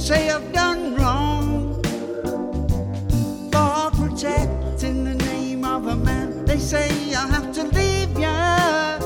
Say 0.09 0.31
I've 0.31 0.51
done 0.55 0.95
wrong 0.95 1.83
for 3.53 3.91
protecting 4.01 5.05
the 5.05 5.15
name 5.27 5.67
of 5.67 5.87
a 5.87 5.97
man. 5.97 6.47
They 6.47 6.57
say 6.57 6.89
I 7.15 7.27
have 7.27 7.53
to 7.53 7.65
leave 7.65 8.19
ya. 8.19 8.99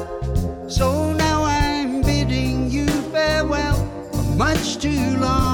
So 0.69 1.13
now 1.13 1.43
I'm 1.43 2.03
bidding 2.03 2.71
you 2.71 2.87
farewell 3.11 3.81
for 4.13 4.23
much 4.45 4.79
too 4.79 5.17
long. 5.17 5.52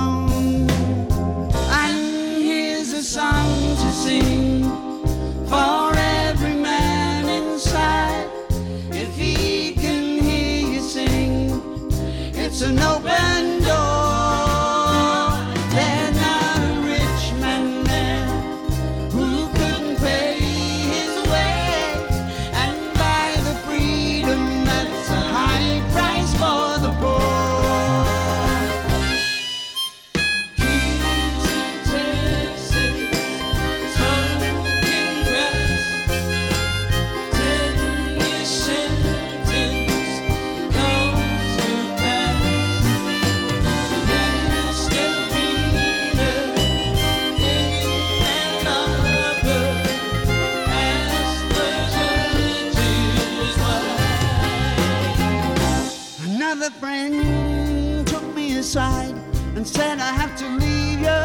inside 58.68 59.14
and 59.57 59.66
said, 59.66 59.98
I 59.98 60.12
have 60.12 60.37
to 60.37 60.46
leave 60.62 61.00
you 61.00 61.24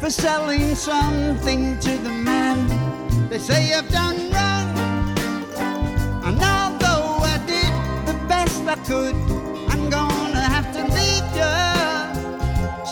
for 0.00 0.10
selling 0.10 0.74
something 0.74 1.78
to 1.78 1.96
the 1.98 2.10
man. 2.10 2.58
They 3.28 3.38
say 3.38 3.72
I've 3.72 3.88
done 3.88 4.18
wrong. 4.32 4.68
And 6.26 6.36
although 6.42 7.22
I 7.22 7.38
did 7.46 7.72
the 8.08 8.18
best 8.26 8.60
I 8.66 8.74
could, 8.90 9.14
I'm 9.70 9.88
gonna 9.88 10.46
have 10.56 10.68
to 10.78 10.82
leave 10.98 11.28
you. 11.40 11.56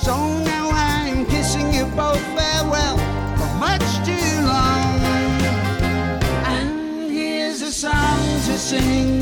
So 0.04 0.14
now 0.52 0.70
I'm 0.70 1.26
kissing 1.26 1.74
you 1.74 1.86
both 1.86 2.22
farewell 2.38 2.98
for 3.38 3.50
much 3.66 3.88
too 4.06 4.30
long. 4.54 4.94
And 6.54 7.10
here's 7.10 7.62
a 7.62 7.72
song 7.72 8.20
to 8.46 8.56
sing 8.56 9.18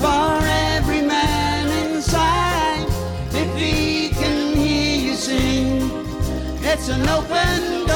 for 0.00 0.40
every 0.74 1.02
man 1.02 1.68
inside. 1.86 2.51
It's 6.72 6.88
an 6.88 7.06
open 7.06 7.86
door. 7.86 7.91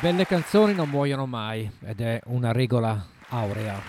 Belle 0.00 0.26
canzoni 0.26 0.74
non 0.74 0.88
muoiono 0.88 1.26
mai 1.26 1.68
ed 1.84 2.00
è 2.00 2.20
una 2.26 2.52
regola 2.52 3.04
aurea. 3.30 3.80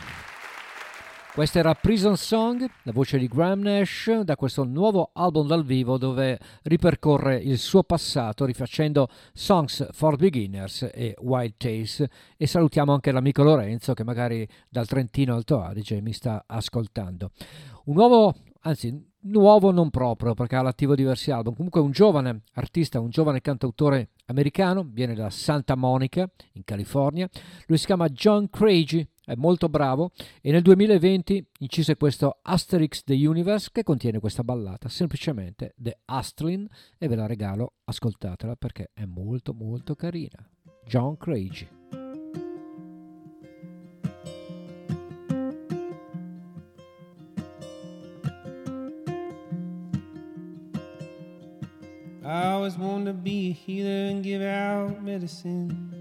Questa 1.32 1.60
era 1.60 1.76
Prison 1.76 2.18
Song, 2.18 2.68
la 2.84 2.92
voce 2.92 3.20
di 3.20 3.28
Graham 3.28 3.62
Nash, 3.62 4.22
da 4.22 4.36
questo 4.36 4.64
nuovo 4.64 5.12
album 5.14 5.46
dal 5.46 5.64
vivo 5.64 6.00
dove 6.00 6.40
ripercorre 6.64 7.38
il 7.38 7.60
suo 7.60 7.84
passato 7.84 8.46
rifacendo 8.46 9.08
Songs 9.34 9.88
for 9.92 10.16
Beginners 10.16 10.90
e 10.92 11.16
Wild 11.20 11.54
Tales. 11.58 12.04
E 12.36 12.48
salutiamo 12.48 12.92
anche 12.92 13.12
l'amico 13.12 13.44
Lorenzo 13.44 13.94
che 13.94 14.04
magari 14.04 14.48
dal 14.68 14.88
Trentino 14.88 15.36
Alto 15.36 15.62
Adige 15.62 16.02
mi 16.02 16.14
sta 16.14 16.44
ascoltando. 16.48 17.32
Un 17.86 17.96
nuovo, 17.96 18.34
anzi 18.62 19.09
nuovo 19.22 19.72
non 19.72 19.90
proprio 19.90 20.34
perché 20.34 20.56
ha 20.56 20.60
all'attivo 20.60 20.96
diversi 20.96 21.32
album, 21.32 21.56
comunque 21.56 21.82
un 21.82 21.92
giovane 21.92 22.42
artista, 22.54 23.00
un 23.00 23.10
giovane 23.10 23.42
cantautore 23.42 24.10
americano, 24.26 24.88
viene 24.90 25.14
da 25.16 25.30
Santa 25.30 25.76
Monica 25.76 26.30
in 26.54 26.64
California, 26.64 27.30
lui 27.68 27.78
si 27.78 27.86
chiama 27.86 28.08
John 28.10 28.50
Craigie, 28.50 29.08
è 29.26 29.36
molto 29.36 29.70
bravo 29.70 30.12
e 30.42 30.52
nel 30.52 30.62
2020 30.62 31.46
incise 31.60 31.96
questo 31.96 32.40
Asterix 32.42 33.04
The 33.04 33.28
Universe 33.28 33.70
che 33.72 33.84
contiene 33.84 34.20
questa 34.20 34.44
ballata, 34.44 34.90
semplicemente 34.90 35.74
The 35.78 36.00
Astlin 36.06 36.68
e 36.98 37.08
ve 37.08 37.16
la 37.16 37.28
regalo, 37.28 37.74
ascoltatela 37.86 38.56
perché 38.56 38.92
è 38.94 39.06
molto 39.06 39.54
molto 39.54 39.96
carina. 39.96 40.50
John 40.86 41.18
Craigie. 41.18 41.79
I 52.30 52.50
always 52.50 52.78
wanted 52.78 53.06
to 53.06 53.14
be 53.14 53.50
a 53.50 53.54
healer 53.54 54.12
and 54.12 54.24
give 54.24 54.44
out 54.44 55.02
medicine. 55.02 55.92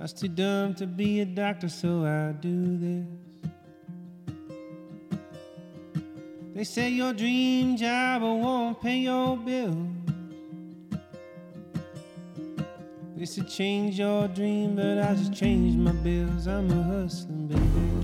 I 0.00 0.02
was 0.02 0.12
too 0.12 0.26
dumb 0.26 0.74
to 0.74 0.86
be 0.88 1.20
a 1.20 1.24
doctor, 1.24 1.68
so 1.68 2.04
I 2.04 2.32
do 2.32 2.76
this. 2.76 3.06
They 6.56 6.64
say 6.64 6.90
your 6.90 7.12
dream 7.12 7.76
job 7.76 8.22
won't 8.22 8.82
pay 8.82 8.98
your 8.98 9.36
bills. 9.36 9.90
They 13.16 13.26
said 13.26 13.48
change 13.48 14.00
your 14.00 14.26
dream, 14.26 14.74
but 14.74 14.98
I 14.98 15.14
just 15.14 15.32
changed 15.32 15.78
my 15.78 15.92
bills. 15.92 16.48
I'm 16.48 16.68
a 16.68 16.82
hustling 16.82 17.46
baby. 17.46 17.95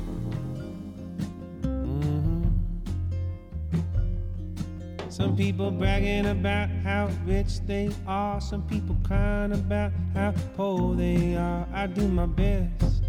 Some 5.13 5.37
people 5.37 5.71
bragging 5.71 6.25
about 6.25 6.71
how 6.71 7.11
rich 7.27 7.61
they 7.67 7.91
are. 8.07 8.41
Some 8.41 8.63
people 8.63 8.97
crying 9.05 9.53
about 9.53 9.93
how 10.15 10.33
poor 10.57 10.95
they 10.95 11.37
are. 11.37 11.69
I 11.71 11.87
do 11.87 12.09
my 12.09 12.25
best 12.25 13.03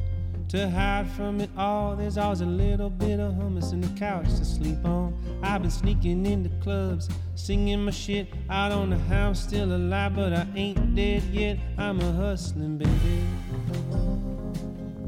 to 0.50 0.70
hide 0.70 1.10
from 1.12 1.40
it 1.40 1.50
all. 1.58 1.96
There's 1.96 2.18
always 2.18 2.42
a 2.42 2.46
little 2.46 2.90
bit 2.90 3.22
of 3.22 3.36
hummus 3.36 3.72
in 3.72 3.80
the 3.80 3.88
couch 3.98 4.26
to 4.26 4.44
sleep 4.44 4.84
on. 4.84 5.18
I've 5.44 5.62
been 5.62 5.72
sneaking 5.72 6.26
into 6.26 6.50
clubs, 6.62 7.08
singing 7.36 7.86
my 7.86 7.92
shit. 7.92 8.28
I 8.50 8.68
don't 8.68 8.90
know 8.90 9.00
how 9.08 9.30
I'm 9.30 9.36
still 9.36 9.74
alive, 9.74 10.14
but 10.14 10.34
I 10.34 10.46
ain't 10.58 10.96
dead 10.96 11.24
yet. 11.32 11.58
I'm 11.78 12.02
a 12.02 12.12
hustling 12.12 12.80
baby. 12.80 13.24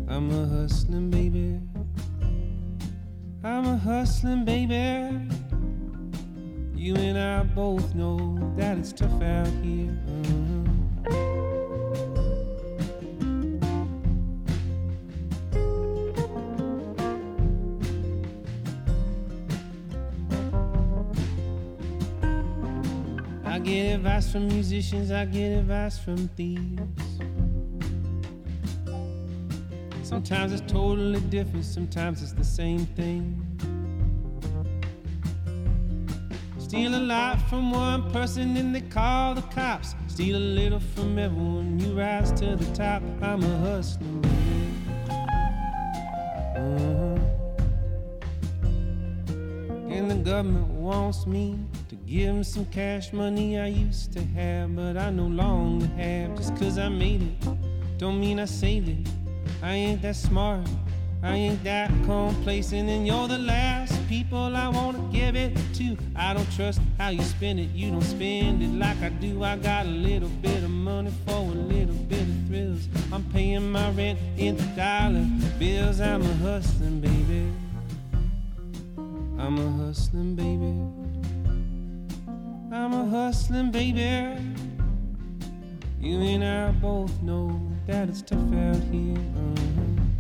I'm 0.08 0.32
a 0.32 0.48
hustling 0.48 1.10
baby. 1.10 1.60
I'm 3.44 3.66
a 3.66 3.78
hustling 3.78 4.46
baby. 4.46 5.36
You 6.86 6.94
and 6.98 7.18
I 7.18 7.42
both 7.42 7.96
know 7.96 8.38
that 8.58 8.78
it's 8.78 8.94
tough 8.94 9.20
out 9.20 9.48
here. 9.64 9.90
Mhm. 10.06 10.68
I 23.44 23.58
get 23.58 23.96
advice 23.96 24.32
from 24.32 24.48
musicians, 24.50 25.10
I 25.10 25.26
get 25.26 25.58
advice 25.58 25.98
from 25.98 26.28
thieves. 26.38 27.20
Sometimes 30.04 30.54
it's 30.54 30.72
totally 30.72 31.22
different, 31.32 31.66
sometimes 31.66 32.22
it's 32.22 32.34
the 32.34 32.44
same 32.44 32.86
thing. 32.86 33.55
Steal 36.76 36.94
a 36.94 37.00
lot 37.00 37.40
from 37.50 37.72
one 37.72 38.12
person 38.12 38.58
and 38.58 38.76
they 38.76 38.82
call 38.82 39.34
the 39.34 39.42
cops. 39.44 39.96
Steal 40.08 40.36
a 40.36 40.38
little 40.60 40.82
from 40.82 41.18
everyone, 41.18 41.80
you 41.80 41.98
rise 41.98 42.34
to 42.34 42.58
the 42.58 42.66
top. 42.76 43.02
I'm 43.22 43.42
a 43.42 43.58
hustler. 43.60 44.06
Uh-huh. 46.58 47.18
And 49.90 50.12
the 50.12 50.16
government 50.22 50.68
wants 50.68 51.26
me 51.26 51.58
to 51.88 51.96
give 51.96 52.28
'em 52.28 52.44
some 52.44 52.66
cash 52.66 53.14
money 53.14 53.58
I 53.58 53.68
used 53.68 54.12
to 54.12 54.22
have, 54.22 54.76
but 54.76 54.98
I 54.98 55.12
no 55.12 55.28
longer 55.28 55.88
have. 55.96 56.36
Just 56.36 56.58
'cause 56.58 56.78
I 56.78 56.90
made 56.90 57.22
it, 57.22 57.98
don't 57.98 58.20
mean 58.20 58.38
I 58.38 58.44
saved 58.44 58.90
it. 58.90 59.08
I 59.64 59.76
ain't 59.76 60.02
that 60.02 60.18
smart. 60.18 60.68
I 61.26 61.38
ain't 61.38 61.64
that 61.64 61.90
complacent, 62.06 62.88
and 62.88 63.08
you're 63.08 63.28
the 63.28 63.40
last 63.40 63.94
people 64.08 64.56
I 64.56 64.68
wanna 64.68 65.00
give 65.12 65.36
it 65.36 65.58
to. 65.74 65.98
I 66.16 66.36
don't 66.36 66.50
trust 66.56 66.80
how 67.00 67.10
you 67.10 67.24
spend 67.24 67.60
it, 67.60 67.72
you 67.72 67.90
don't 67.90 68.04
spend 68.04 68.62
it 68.62 68.70
like 68.70 69.02
I 69.02 69.10
do. 69.10 69.44
I 69.44 69.58
got 69.58 69.88
a 69.88 69.90
little 69.90 70.30
bit 70.30 70.64
of 70.64 70.70
money 70.70 71.12
for 71.26 71.38
a 71.38 71.58
little 71.74 71.96
bit 71.96 72.22
of 72.22 72.48
thrills. 72.48 72.88
I'm 73.12 73.24
paying 73.34 73.72
my 73.72 73.90
rent 73.94 74.20
in 74.38 74.56
dollar 74.76 75.26
bills. 75.58 76.00
I'm 76.00 76.22
a 76.22 76.34
hustling 76.36 77.02
baby. 77.02 77.52
I'm 79.40 79.58
a 79.58 79.84
hustling 79.84 80.36
baby. 80.36 80.74
I'm 82.72 82.94
a 82.94 83.06
hustling 83.10 83.72
baby. 83.72 84.44
You 86.00 86.20
and 86.20 86.44
I 86.44 86.72
both 86.80 87.20
know 87.24 87.60
that 87.88 88.10
it's 88.10 88.22
tough 88.22 88.54
out 88.54 88.84
here. 88.92 89.18
uh-huh. 89.18 90.15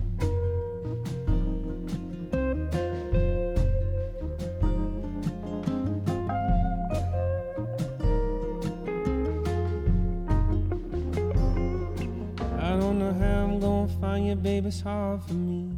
Gonna 13.60 13.88
find 14.02 14.28
you, 14.28 14.36
baby. 14.36 14.68
It's 14.68 14.82
hard 14.82 15.24
for 15.24 15.34
me. 15.34 15.72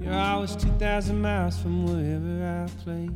You're 0.00 0.12
always 0.12 0.54
2,000 0.56 1.20
miles 1.20 1.58
from 1.58 1.86
wherever 1.86 2.66
I 2.66 2.82
play. 2.82 3.08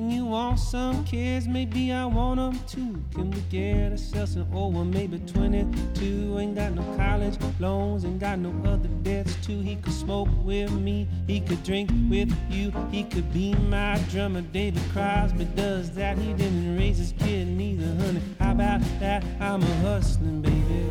Want 0.00 0.58
some 0.58 1.04
kids, 1.04 1.46
maybe 1.46 1.92
I 1.92 2.04
want 2.04 2.38
them 2.38 2.58
too. 2.66 3.02
Can 3.14 3.30
we 3.30 3.40
get 3.50 3.92
ourselves 3.92 4.34
an 4.36 4.46
old 4.52 4.74
one, 4.74 4.90
maybe 4.90 5.18
22? 5.20 6.38
Ain't 6.38 6.56
got 6.56 6.72
no 6.72 6.82
college 6.96 7.36
loans, 7.60 8.04
ain't 8.04 8.18
got 8.18 8.38
no 8.38 8.52
other 8.68 8.88
debts 9.02 9.36
too. 9.46 9.60
He 9.60 9.76
could 9.76 9.92
smoke 9.92 10.28
with 10.42 10.72
me, 10.72 11.08
he 11.26 11.40
could 11.40 11.62
drink 11.62 11.90
with 12.10 12.32
you, 12.50 12.72
he 12.90 13.04
could 13.04 13.32
be 13.32 13.54
my 13.54 13.98
drummer. 14.10 14.40
David 14.40 14.82
Crosby 14.92 15.44
does 15.56 15.90
that, 15.92 16.18
he 16.18 16.32
didn't 16.32 16.76
raise 16.76 16.98
his 16.98 17.12
kid 17.18 17.46
neither, 17.46 17.86
honey. 18.04 18.20
How 18.40 18.52
about 18.52 18.80
that? 19.00 19.24
I'm 19.40 19.62
a 19.62 19.74
hustling 19.76 20.42
baby. 20.42 20.84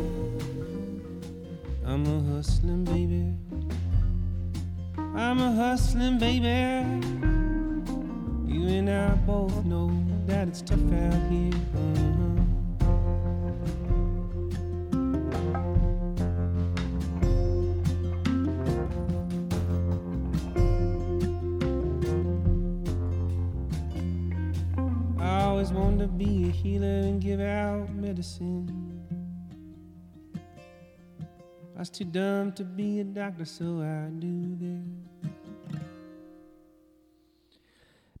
I'm 1.86 2.06
a 2.06 2.34
hustling 2.34 2.84
baby. 2.84 3.34
I'm 5.16 5.38
a 5.40 5.52
hustling 5.52 6.18
baby. 6.18 7.33
You 8.54 8.68
and 8.68 8.88
I 8.88 9.14
both 9.26 9.64
know 9.64 9.90
that 10.26 10.46
it's 10.46 10.62
tough 10.62 10.78
out 10.78 11.12
here. 11.28 11.50
Uh-huh. 11.74 12.42
I 25.18 25.42
always 25.46 25.72
wanted 25.72 25.98
to 25.98 26.06
be 26.06 26.44
a 26.48 26.52
healer 26.52 26.86
and 26.86 27.20
give 27.20 27.40
out 27.40 27.92
medicine. 27.92 28.70
I 31.74 31.80
was 31.80 31.90
too 31.90 32.04
dumb 32.04 32.52
to 32.52 32.62
be 32.62 33.00
a 33.00 33.04
doctor, 33.04 33.46
so 33.46 33.80
I 33.82 34.10
do 34.10 34.56
this. 34.60 35.03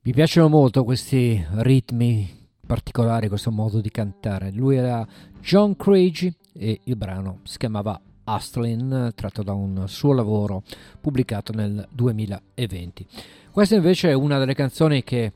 Mi 0.06 0.12
piacciono 0.12 0.50
molto 0.50 0.84
questi 0.84 1.42
ritmi 1.52 2.28
particolari, 2.66 3.28
questo 3.28 3.50
modo 3.50 3.80
di 3.80 3.90
cantare. 3.90 4.52
Lui 4.52 4.76
era 4.76 5.02
John 5.40 5.76
Craigie 5.76 6.34
e 6.52 6.80
il 6.84 6.94
brano 6.94 7.38
si 7.44 7.56
chiamava 7.56 7.98
Astlin, 8.24 9.12
tratto 9.14 9.42
da 9.42 9.54
un 9.54 9.84
suo 9.88 10.12
lavoro 10.12 10.62
pubblicato 11.00 11.54
nel 11.54 11.88
2020. 11.90 13.06
Questa 13.50 13.76
invece 13.76 14.10
è 14.10 14.12
una 14.12 14.36
delle 14.36 14.52
canzoni 14.52 15.02
che 15.02 15.32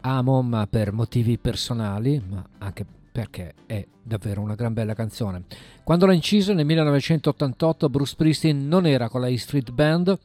amo, 0.00 0.42
ma 0.42 0.66
per 0.66 0.90
motivi 0.90 1.38
personali, 1.38 2.20
ma 2.28 2.44
anche 2.58 2.84
perché 3.12 3.54
è 3.66 3.86
davvero 4.02 4.40
una 4.40 4.56
gran 4.56 4.72
bella 4.72 4.94
canzone. 4.94 5.44
Quando 5.84 6.06
l'ha 6.06 6.12
incisa 6.12 6.52
nel 6.52 6.66
1988 6.66 7.88
Bruce 7.88 8.10
Springsteen 8.14 8.66
non 8.66 8.84
era 8.84 9.08
con 9.08 9.20
la 9.20 9.28
E 9.28 9.38
Street 9.38 9.70
Band, 9.70 10.18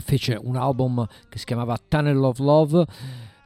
fece 0.00 0.38
un 0.40 0.56
album 0.56 1.06
che 1.28 1.38
si 1.38 1.44
chiamava 1.44 1.78
Tunnel 1.88 2.22
of 2.22 2.38
Love 2.38 2.86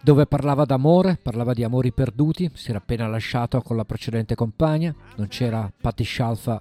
dove 0.02 0.26
parlava 0.26 0.64
d'amore, 0.64 1.18
parlava 1.22 1.52
di 1.52 1.62
amori 1.62 1.92
perduti, 1.92 2.50
si 2.54 2.70
era 2.70 2.78
appena 2.78 3.06
lasciato 3.06 3.60
con 3.60 3.76
la 3.76 3.84
precedente 3.84 4.34
compagna, 4.34 4.94
non 5.16 5.28
c'era 5.28 5.70
Patti 5.78 6.04
Scialfa 6.04 6.60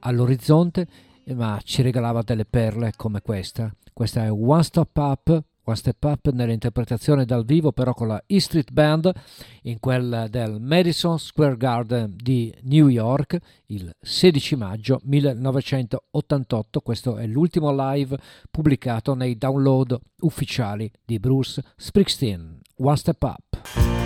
all'orizzonte, 0.00 0.86
ma 1.34 1.60
ci 1.62 1.82
regalava 1.82 2.22
delle 2.22 2.46
perle 2.46 2.92
come 2.96 3.20
questa. 3.20 3.70
Questa 3.92 4.24
è 4.24 4.30
One 4.30 4.62
Stop 4.62 4.96
Up, 4.96 5.42
One 5.68 5.76
Step 5.76 6.02
Up 6.04 6.30
nell'interpretazione 6.30 7.26
dal 7.26 7.44
vivo 7.44 7.72
però 7.72 7.92
con 7.92 8.08
la 8.08 8.22
E 8.26 8.40
Street 8.40 8.70
Band 8.70 9.12
in 9.64 9.78
quella 9.80 10.26
del 10.26 10.58
Madison 10.58 11.18
Square 11.18 11.58
Garden 11.58 12.16
di 12.16 12.50
New 12.62 12.88
York 12.88 13.36
il 13.66 13.94
16 14.00 14.56
maggio 14.56 14.98
1988. 15.04 16.80
Questo 16.80 17.18
è 17.18 17.26
l'ultimo 17.26 17.70
live 17.70 18.18
pubblicato 18.50 19.12
nei 19.12 19.36
download 19.36 19.98
ufficiali 20.20 20.90
di 21.04 21.18
Bruce 21.18 21.62
Springsteen. 21.76 22.60
One 22.76 22.96
Step 22.96 23.22
Up. 23.22 23.97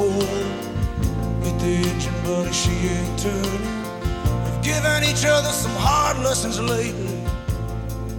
Old 0.00 0.22
Hit 1.44 1.56
the 1.60 1.74
engine, 1.90 2.18
buddy, 2.24 2.52
she 2.52 2.70
ain't 2.70 3.18
turning. 3.18 3.82
We've 4.44 4.62
given 4.62 5.04
each 5.04 5.24
other 5.24 5.52
some 5.64 5.76
hard 5.76 6.18
lessons 6.18 6.58
lately. 6.58 7.18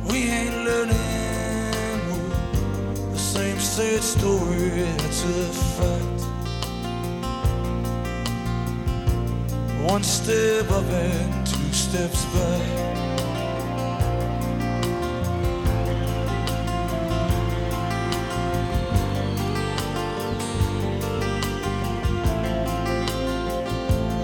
We 0.10 0.18
ain't 0.38 0.58
learning 0.68 2.00
well. 2.10 3.12
the 3.12 3.18
same 3.18 3.60
sad 3.60 4.02
story, 4.02 4.70
that's 4.98 5.24
a 5.24 5.44
fact. 5.78 6.22
One 9.92 10.04
step 10.04 10.70
up 10.72 10.86
and 10.86 11.48
two 11.48 11.74
steps 11.74 12.26
back. 12.26 13.11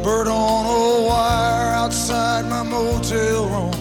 Bird 0.07 0.29
on 0.29 0.65
a 0.65 1.05
wire 1.05 1.73
outside 1.73 2.45
my 2.45 2.63
motel 2.63 3.45
room. 3.49 3.73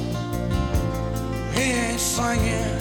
He 1.55 1.71
ain't 1.71 2.01
singing. 2.01 2.81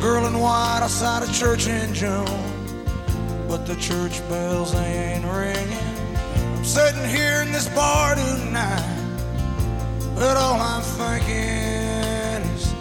Girl 0.00 0.24
in 0.28 0.38
white 0.38 0.82
outside 0.84 1.28
a 1.28 1.32
church 1.32 1.66
in 1.66 1.92
June. 1.92 2.24
But 3.48 3.66
the 3.66 3.74
church 3.74 4.20
bells 4.28 4.72
ain't 4.76 5.24
ringing. 5.24 5.96
I'm 6.54 6.64
sitting 6.64 7.08
here 7.08 7.42
in 7.42 7.50
this 7.50 7.68
bar 7.70 8.14
tonight. 8.14 8.86
But 10.14 10.36
all 10.36 10.60
I'm 10.60 10.82
thinking 10.82 11.34
is 12.54 12.72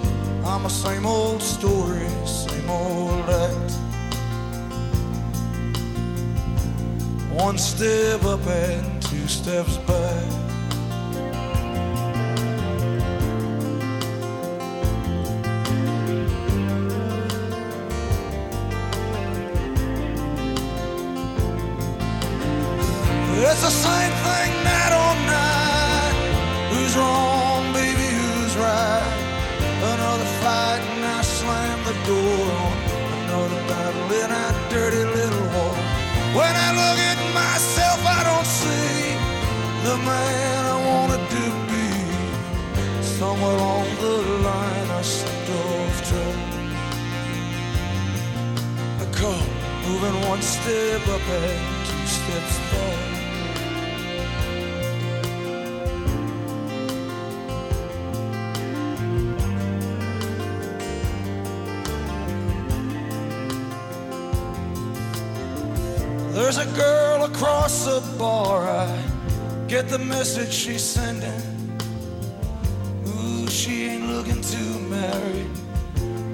I'm 0.45 0.67
a 0.67 0.69
same 0.69 1.07
old 1.07 1.41
story, 1.41 2.07
same 2.27 2.69
old 2.69 3.27
act. 3.27 3.71
One 7.33 7.57
step 7.57 8.23
up 8.23 8.45
and 8.45 9.04
two 9.25 9.31
steps 9.31 9.77
back. 9.77 10.23
It's 23.37 23.61
the 23.61 23.69
same 23.69 24.11
thing 24.25 24.63
night 24.63 24.93
on 24.93 25.17
night. 25.25 26.15
Who's 26.71 26.95
wrong, 26.95 27.73
baby? 27.73 28.07
Who's 28.19 28.55
right? 28.57 29.11
Another 29.93 30.29
fight 30.41 30.81
and 30.81 31.05
I 31.05 31.21
slam 31.21 31.79
the 31.85 31.93
door 32.05 32.51
on 32.65 32.77
another 33.23 33.61
battle 33.69 34.21
in 34.21 34.29
that 34.29 34.71
dirty 34.71 35.03
little 35.17 35.47
war. 35.55 35.73
When 36.37 36.53
I 36.55 36.69
look 36.79 36.99
at 36.99 37.24
the 39.85 39.97
man 39.97 40.65
I 40.65 40.77
wanted 40.89 41.23
to 41.37 41.45
be. 41.69 41.87
Somewhere 43.03 43.55
along 43.55 43.87
the 44.01 44.15
line, 44.49 44.89
I 44.89 45.01
slipped 45.03 45.49
off 45.61 45.95
track. 46.09 46.37
I 49.03 49.05
come 49.21 49.47
moving 49.85 50.17
one 50.27 50.41
step 50.41 51.07
up 51.15 51.25
and 51.43 51.59
two 51.87 52.05
steps 52.17 52.55
back. 52.71 53.15
There's 66.33 66.57
a 66.57 66.65
girl 66.75 67.25
across 67.25 67.85
the 67.85 68.01
bar. 68.17 68.67
I 68.67 69.14
get 69.67 69.89
the 69.89 69.99
message 69.99 70.53
she's 70.53 70.83
sending. 70.83 71.41
Ooh, 73.07 73.47
she 73.47 73.85
ain't 73.85 74.07
looking 74.07 74.41
to 74.41 74.63
marry 74.89 75.45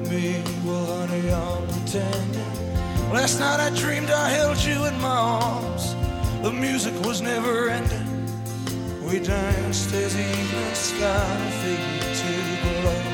me. 0.09 0.43
Well, 0.65 0.85
honey, 0.97 1.31
I'm 1.31 1.67
pretending. 1.67 3.11
Last 3.11 3.39
night 3.39 3.59
I 3.59 3.69
dreamed 3.75 4.09
I 4.09 4.29
held 4.29 4.57
you 4.57 4.85
in 4.85 4.99
my 4.99 5.19
arms. 5.43 5.95
The 6.43 6.51
music 6.51 6.93
was 7.05 7.21
never 7.21 7.69
ending. 7.69 8.07
We 9.07 9.19
danced 9.19 9.93
as 9.93 10.15
the 10.15 10.21
evening 10.21 10.73
sky 10.73 11.51
faded 11.61 12.15
to 12.15 12.81
black. 12.81 13.11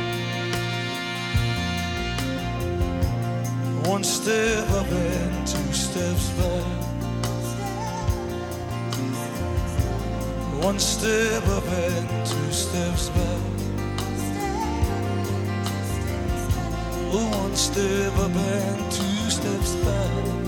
step 4.03 4.69
up 4.71 4.85
and 4.91 5.47
two 5.47 5.73
steps 5.73 6.29
back. 6.31 6.56
One 10.67 10.79
step 10.79 11.47
up 11.47 11.63
and 11.65 12.27
two 12.27 12.51
steps 12.51 13.07
back. 13.07 13.41
One 17.13 17.55
step 17.55 18.13
up 18.17 18.35
and 18.35 18.91
two 18.91 19.29
steps 19.29 19.75
back. 19.75 20.46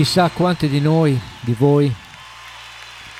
Chissà 0.00 0.30
quanti 0.30 0.66
di 0.66 0.80
noi, 0.80 1.14
di 1.42 1.52
voi, 1.52 1.92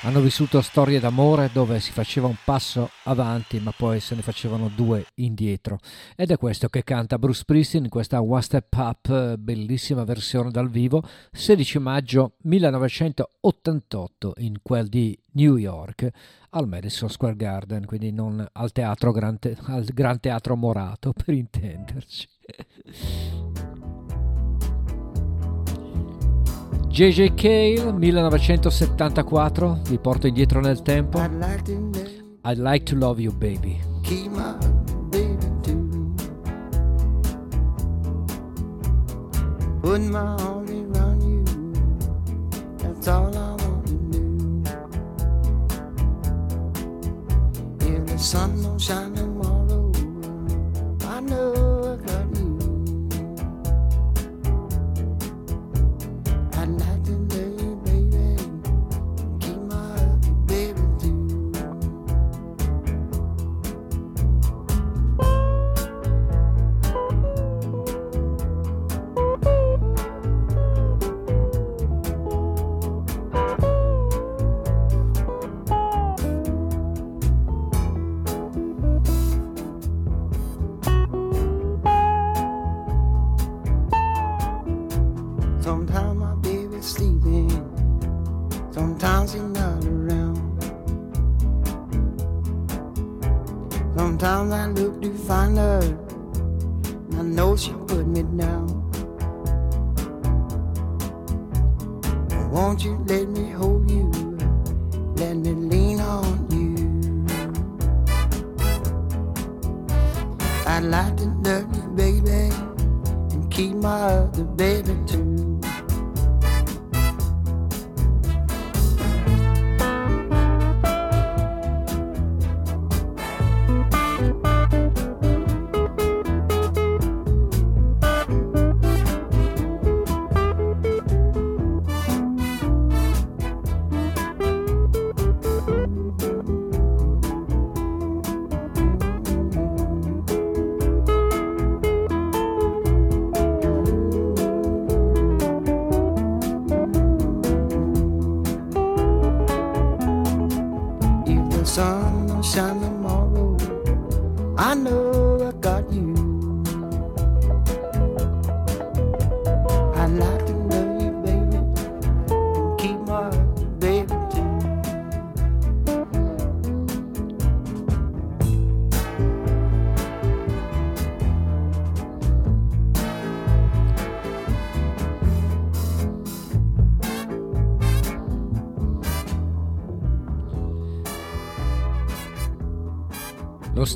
hanno 0.01 0.19
vissuto 0.19 0.61
storie 0.61 0.99
d'amore 0.99 1.51
dove 1.53 1.79
si 1.79 1.91
faceva 1.91 2.25
un 2.25 2.37
passo 2.43 2.89
avanti 3.03 3.59
ma 3.59 3.71
poi 3.71 3.99
se 3.99 4.15
ne 4.15 4.23
facevano 4.23 4.67
due 4.67 5.05
indietro. 5.17 5.77
Ed 6.15 6.31
è 6.31 6.37
questo 6.37 6.69
che 6.69 6.83
canta 6.83 7.19
Bruce 7.19 7.41
Springsteen 7.41 7.83
in 7.83 7.91
questa 7.91 8.23
One 8.23 8.41
Step 8.41 8.73
Up, 8.75 9.35
bellissima 9.35 10.03
versione 10.05 10.49
dal 10.49 10.71
vivo, 10.71 11.03
16 11.31 11.77
maggio 11.77 12.31
1988 12.41 14.33
in 14.37 14.55
quel 14.63 14.87
di 14.87 15.15
New 15.33 15.57
York 15.57 16.09
al 16.49 16.67
Madison 16.67 17.11
Square 17.11 17.35
Garden, 17.35 17.85
quindi 17.85 18.11
non 18.11 18.43
al 18.53 18.71
teatro 18.71 19.11
Gran, 19.11 19.37
al 19.65 19.83
Gran 19.83 20.19
Teatro 20.19 20.55
Morato 20.55 21.13
per 21.23 21.35
intenderci. 21.35 22.27
JJ 26.91 27.35
Cale 27.35 27.93
1974, 27.93 29.79
vi 29.85 29.97
porto 29.97 30.27
indietro 30.27 30.59
nel 30.59 30.81
tempo. 30.81 31.19
I'd 31.19 31.33
like 31.39 31.61
to 31.63 31.89
I'd 32.43 32.57
like 32.57 32.83
to 32.83 32.97
love 32.97 33.21
you 33.21 33.31
baby. 33.31 33.79
baby. 35.09 35.37
Put 39.81 40.01
my 40.01 40.19
arms 40.19 40.69
around 40.69 41.21
you, 41.23 41.43
that's 42.77 43.07
all 43.07 43.33
I 43.37 43.55
want 43.63 43.87
to 43.87 43.93
do. 44.11 44.63
If 47.79 48.05
the 48.05 48.17
sun 48.17 48.61
don't 48.61 48.77
shine 48.77 49.13
tomorrow, 49.13 49.91
I 51.07 51.21
know 51.21 51.80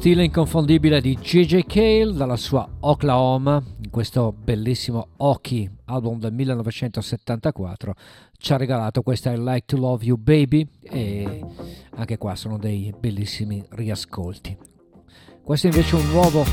stile 0.05 0.25
inconfondibile 0.25 1.01
di 1.01 1.17
J.J. 1.19 1.65
Cale 1.65 2.13
dalla 2.13 2.35
sua 2.35 2.69
Oklahoma, 2.81 3.59
in 3.81 3.89
questo 3.89 4.31
bellissimo 4.31 5.07
Oki 5.17 5.67
album 5.85 6.19
del 6.19 6.31
1974, 6.31 7.95
ci 8.37 8.53
ha 8.53 8.57
regalato 8.57 9.01
questa 9.01 9.31
I 9.31 9.39
Like 9.39 9.63
to 9.65 9.77
Love 9.77 10.05
You 10.05 10.15
Baby 10.15 10.67
e 10.83 11.43
anche 11.95 12.19
qua 12.19 12.35
sono 12.35 12.59
dei 12.59 12.93
bellissimi 12.95 13.65
riascolti. 13.69 14.55
Questo 15.41 15.65
invece 15.65 15.97
è 15.97 15.99
un 15.99 16.11
nuovo 16.11 16.45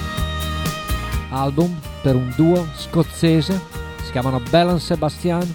album 1.29 1.79
per 2.01 2.17
un 2.17 2.33
duo 2.35 2.67
scozzese, 2.75 3.61
si 4.03 4.13
chiamano 4.13 4.41
Bell 4.49 4.71
and 4.71 4.79
Sebastian. 4.79 5.55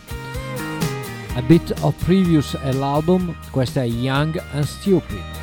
A 1.34 1.41
bit 1.41 1.74
of 1.80 1.95
previous 2.06 2.56
è 2.58 2.72
l'album, 2.74 3.34
questa 3.50 3.82
è 3.82 3.88
Young 3.88 4.39
and 4.52 4.66
Stupid. 4.66 5.37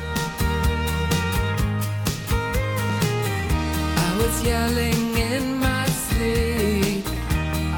Was 4.25 4.43
yelling 4.43 5.17
in 5.17 5.59
my 5.59 5.85
sleep. 5.85 7.05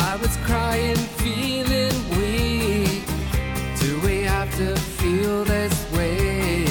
I 0.09 0.17
was 0.21 0.35
crying, 0.47 0.95
feeling 1.23 1.97
weak. 2.17 3.03
Do 3.81 3.99
we 4.05 4.21
have 4.21 4.49
to 4.57 4.75
feel 4.99 5.43
this 5.43 5.77
way? 5.91 6.63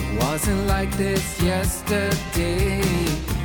It 0.00 0.22
wasn't 0.22 0.66
like 0.66 0.90
this 0.96 1.24
yesterday. 1.40 2.80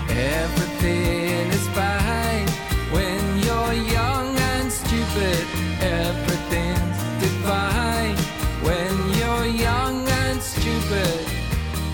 Everything 0.09 1.45
is 1.57 1.67
fine 1.79 2.47
when 2.95 3.21
you're 3.45 3.77
young 3.99 4.29
and 4.53 4.71
stupid. 4.71 5.43
Everything's 6.05 6.99
divine 7.25 8.17
when 8.67 8.93
you're 9.19 9.49
young 9.67 10.07
and 10.23 10.41
stupid. 10.41 11.19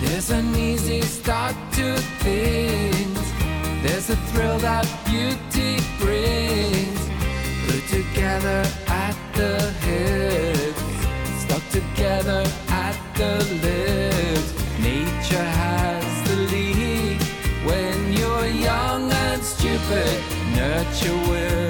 There's 0.02 0.30
an 0.30 0.54
easy 0.56 1.02
start 1.02 1.56
to 1.72 1.96
things. 2.24 2.97
Thrill 4.38 4.58
that 4.60 4.86
beauty 5.04 5.82
brings. 5.98 7.00
Put 7.66 7.82
together 7.88 8.62
at 8.86 9.16
the 9.34 9.58
hips, 9.82 11.42
stuck 11.42 11.64
together 11.70 12.44
at 12.68 12.96
the 13.16 13.34
lips. 13.64 14.52
Nature 14.78 15.48
has 15.62 16.28
the 16.28 16.36
lead 16.52 17.20
when 17.66 18.12
you're 18.12 18.46
young 18.46 19.10
and 19.10 19.42
stupid. 19.42 20.22
Nurture 20.54 21.18
will 21.28 21.67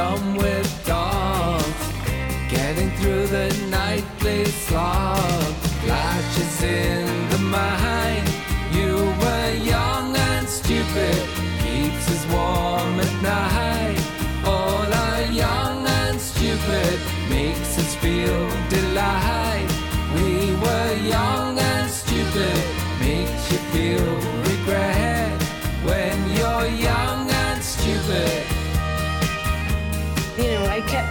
some 0.00 0.34
with 0.36 0.70
dogs. 0.86 1.82
Getting 2.48 2.90
through 2.98 3.26
the 3.26 3.48
nightly 3.70 4.44
slog. 4.46 5.52
Flashes 5.82 6.62
in 6.62 6.99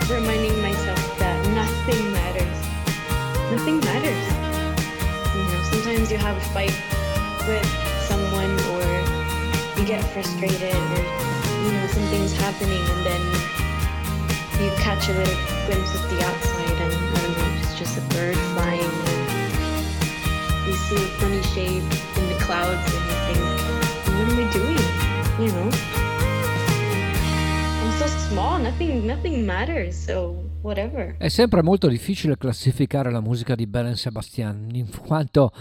reminding 0.10 0.60
myself 0.62 1.20
that 1.20 1.38
nothing 1.54 2.12
matters. 2.12 2.58
Nothing 3.54 3.80
matters. 3.82 4.26
You 5.38 5.44
know, 5.46 5.62
sometimes 5.70 6.12
you 6.12 6.18
have 6.18 6.36
a 6.36 6.46
fight 6.50 6.74
with 7.46 7.66
someone 8.10 8.50
or 8.74 8.82
you 9.78 9.86
get 9.86 10.02
frustrated 10.10 10.74
or, 10.74 11.04
you 11.62 11.72
know, 11.72 11.86
something's 11.94 12.34
happening 12.34 12.82
and 12.82 13.06
then 13.06 13.22
you 14.58 14.72
catch 14.82 15.10
a 15.10 15.14
little 15.14 15.40
glimpse 15.68 15.94
of 15.94 16.02
the 16.10 16.26
outside 16.26 16.78
and, 16.82 16.94
I 16.94 17.22
don't 17.22 17.38
know, 17.38 17.62
it's 17.62 17.78
just 17.78 17.98
a 17.98 18.02
bird 18.14 18.38
flying 18.58 18.82
and 18.82 20.68
you 20.68 20.74
see 20.74 20.96
a 20.96 21.10
funny 21.22 21.44
shape 21.54 21.86
in 22.18 22.26
the 22.30 22.38
clouds 22.42 22.82
and 22.96 23.04
you 23.06 23.18
think, 23.30 23.46
what 24.18 24.26
am 24.26 24.42
I 24.42 24.52
doing? 24.52 25.46
You 25.46 25.54
know? 25.54 25.99
Small, 28.30 28.62
nothing 28.62 29.06
nothing 29.06 29.44
matters, 29.44 30.04
so 30.06 30.52
whatever. 30.62 31.16
È 31.18 31.30
sempre 31.30 31.64
molto 31.64 31.88
difficile 31.88 32.38
classificare 32.38 33.10
la 33.10 33.22
musica 33.22 33.56
di 33.56 33.66
Belen 33.66 33.96
Sebastian, 33.96 34.68
in 34.72 34.88
quanto 35.04 35.52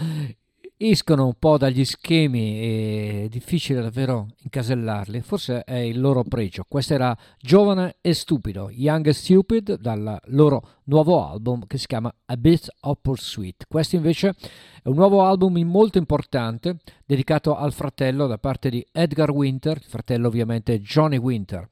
escono 0.77 1.25
un 1.25 1.33
po' 1.39 1.57
dagli 1.57 1.83
schemi 1.83 2.59
e 2.61 3.23
è 3.25 3.27
difficile 3.27 3.81
davvero 3.81 4.27
incasellarli. 4.43 5.21
Forse 5.21 5.63
è 5.63 5.77
il 5.77 5.99
loro 5.99 6.23
pregio. 6.23 6.63
Questo 6.67 6.93
era 6.93 7.17
Giovane 7.39 7.95
e 8.01 8.13
Stupido, 8.13 8.69
Young 8.69 9.07
and 9.07 9.15
Stupid, 9.15 9.79
dal 9.79 10.19
loro 10.25 10.61
nuovo 10.83 11.27
album 11.27 11.65
che 11.65 11.79
si 11.79 11.87
chiama 11.87 12.13
A 12.25 12.37
Bit 12.37 12.67
of 12.81 12.99
Pursuit. 13.01 13.65
Questo 13.67 13.95
invece 13.95 14.35
è 14.83 14.87
un 14.89 14.95
nuovo 14.95 15.23
album 15.23 15.57
molto 15.63 15.97
importante 15.97 16.77
dedicato 17.03 17.55
al 17.55 17.73
fratello 17.73 18.27
da 18.27 18.37
parte 18.37 18.69
di 18.69 18.85
Edgar 18.91 19.31
Winter, 19.31 19.75
il 19.77 19.89
fratello 19.89 20.27
ovviamente 20.27 20.79
Johnny 20.81 21.17
Winter. 21.17 21.67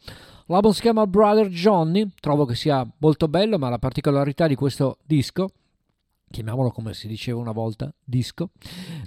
L'album 0.49 0.71
si 0.71 0.79
chiama 0.79 1.05
Brother 1.05 1.49
Johnny, 1.49 2.09
trovo 2.21 2.45
che 2.45 2.55
sia 2.55 2.89
molto 2.99 3.27
bello, 3.27 3.57
ma 3.57 3.67
la 3.67 3.79
particolarità 3.79 4.47
di 4.47 4.55
questo 4.55 4.99
disco, 5.05 5.49
chiamiamolo 6.29 6.71
come 6.71 6.93
si 6.93 7.07
diceva 7.07 7.39
una 7.39 7.51
volta, 7.51 7.93
disco, 8.01 8.51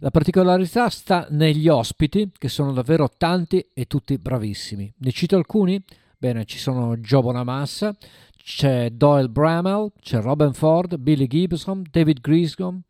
la 0.01 0.11
particolarità 0.11 0.91
sta 0.91 1.27
negli 1.31 1.67
ospiti, 1.67 2.31
che 2.37 2.51
sono 2.51 2.73
davvero 2.73 3.09
tanti 3.17 3.67
e 3.73 3.87
tutti 3.87 4.19
bravissimi. 4.19 4.93
Ne 4.99 5.11
cito 5.13 5.37
alcuni? 5.37 5.83
Bene, 6.19 6.45
ci 6.45 6.59
sono 6.59 6.99
Joe 6.99 7.23
Bonamassa, 7.23 7.97
c'è 8.37 8.91
Doyle 8.91 9.31
Bramall, 9.31 9.93
c'è 9.99 10.21
Robin 10.21 10.53
Ford, 10.53 10.99
Billy 10.99 11.27
Gibson, 11.27 11.83
David 11.91 12.21
Griscom, 12.21 12.83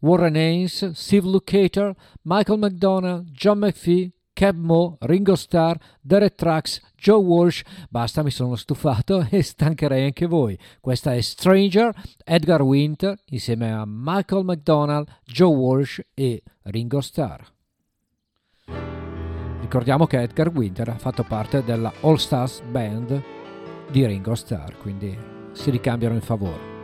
Warren 0.00 0.36
Haynes, 0.36 0.92
Steve 0.92 1.28
Lukather, 1.28 1.94
Michael 2.22 2.58
McDonald, 2.58 3.30
John 3.32 3.58
McPhee, 3.58 4.12
Cab 4.38 4.56
Mo, 4.56 4.96
Ringo 5.00 5.34
Starr, 5.34 5.76
Derek 6.00 6.36
Trax, 6.36 6.80
Joe 6.96 7.20
Walsh. 7.20 7.62
Basta, 7.90 8.22
mi 8.22 8.30
sono 8.30 8.54
stufato 8.54 9.26
e 9.28 9.42
stancherei 9.42 10.04
anche 10.04 10.26
voi. 10.26 10.56
Questa 10.80 11.12
è 11.12 11.20
Stranger, 11.20 11.92
Edgar 12.24 12.62
Winter, 12.62 13.18
insieme 13.30 13.72
a 13.72 13.82
Michael 13.84 14.44
McDonald, 14.44 15.08
Joe 15.24 15.52
Walsh 15.52 16.00
e 16.14 16.40
Ringo 16.62 17.00
Starr. 17.00 17.40
Ricordiamo 19.60 20.06
che 20.06 20.20
Edgar 20.22 20.50
Winter 20.50 20.88
ha 20.90 20.98
fatto 20.98 21.24
parte 21.24 21.64
della 21.64 21.92
All 22.02 22.14
Stars 22.14 22.60
Band 22.60 23.20
di 23.90 24.06
Ringo 24.06 24.36
Starr, 24.36 24.76
quindi 24.80 25.18
si 25.50 25.68
ricambiano 25.70 26.14
in 26.14 26.22
favore. 26.22 26.77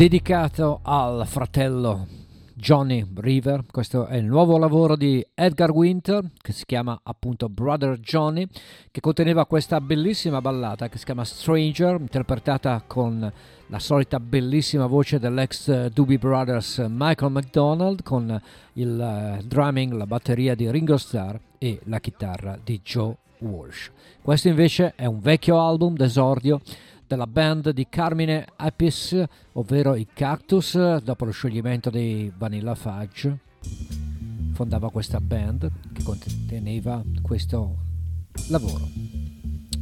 Dedicato 0.00 0.80
al 0.82 1.26
fratello 1.26 2.06
Johnny 2.54 3.06
River. 3.16 3.66
Questo 3.70 4.06
è 4.06 4.16
il 4.16 4.24
nuovo 4.24 4.56
lavoro 4.56 4.96
di 4.96 5.22
Edgar 5.34 5.72
Winter 5.72 6.26
che 6.40 6.54
si 6.54 6.64
chiama 6.64 6.98
appunto 7.02 7.50
Brother 7.50 7.98
Johnny, 7.98 8.46
che 8.90 9.00
conteneva 9.00 9.44
questa 9.44 9.78
bellissima 9.78 10.40
ballata 10.40 10.88
che 10.88 10.96
si 10.96 11.04
chiama 11.04 11.22
Stranger, 11.22 12.00
interpretata 12.00 12.82
con 12.86 13.30
la 13.66 13.78
solita 13.78 14.18
bellissima 14.18 14.86
voce 14.86 15.18
dell'ex 15.18 15.88
Doobie 15.88 16.16
Brothers 16.16 16.86
Michael 16.88 17.32
McDonald 17.32 18.02
con 18.02 18.40
il 18.72 18.98
eh, 18.98 19.44
drumming, 19.44 19.92
la 19.92 20.06
batteria 20.06 20.54
di 20.54 20.70
Ringo 20.70 20.96
Starr 20.96 21.36
e 21.58 21.78
la 21.84 22.00
chitarra 22.00 22.58
di 22.64 22.80
Joe 22.82 23.14
Walsh. 23.40 23.90
Questo 24.22 24.48
invece 24.48 24.94
è 24.96 25.04
un 25.04 25.20
vecchio 25.20 25.60
album 25.60 25.94
d'esordio 25.94 26.62
della 27.10 27.26
band 27.26 27.70
di 27.70 27.88
Carmine 27.88 28.46
Apis, 28.54 29.20
ovvero 29.54 29.96
i 29.96 30.06
Cactus, 30.14 30.98
dopo 30.98 31.24
lo 31.24 31.32
scioglimento 31.32 31.90
dei 31.90 32.32
Vanilla 32.38 32.76
Fudge. 32.76 33.36
Fondava 34.52 34.92
questa 34.92 35.20
band 35.20 35.68
che 35.92 36.04
conteneva 36.04 37.02
questo 37.20 37.76
lavoro. 38.50 38.88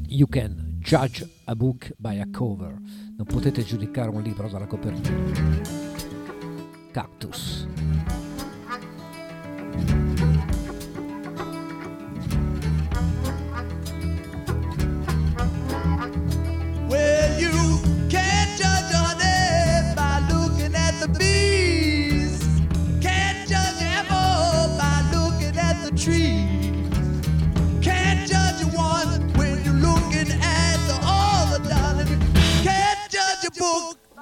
You 0.06 0.26
can 0.26 0.78
judge 0.78 1.28
a 1.44 1.54
book 1.54 1.92
by 1.98 2.18
a 2.18 2.28
cover. 2.32 2.74
Non 3.14 3.26
potete 3.26 3.62
giudicare 3.62 4.08
un 4.08 4.22
libro 4.22 4.48
dalla 4.48 4.66
copertina. 4.66 5.60
Cactus. 6.90 7.66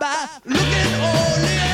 By 0.07 0.29
looking 0.45 0.95
only 1.01 1.66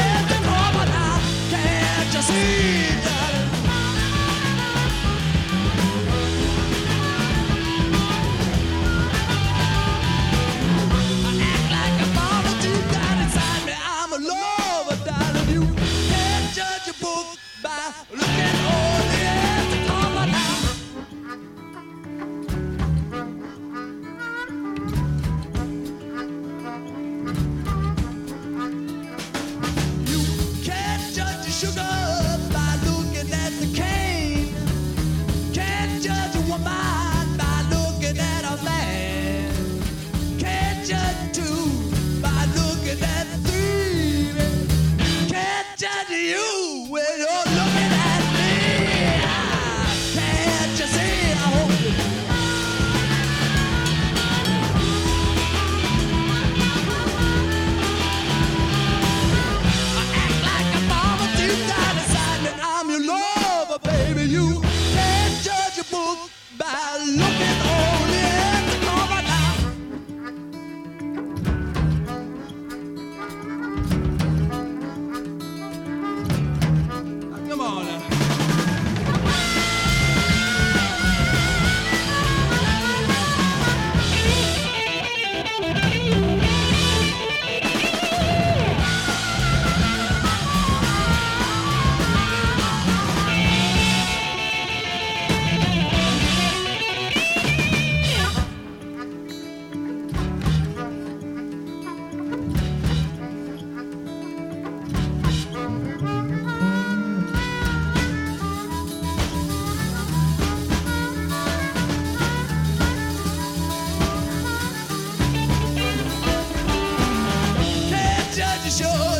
show. 118.79 119.12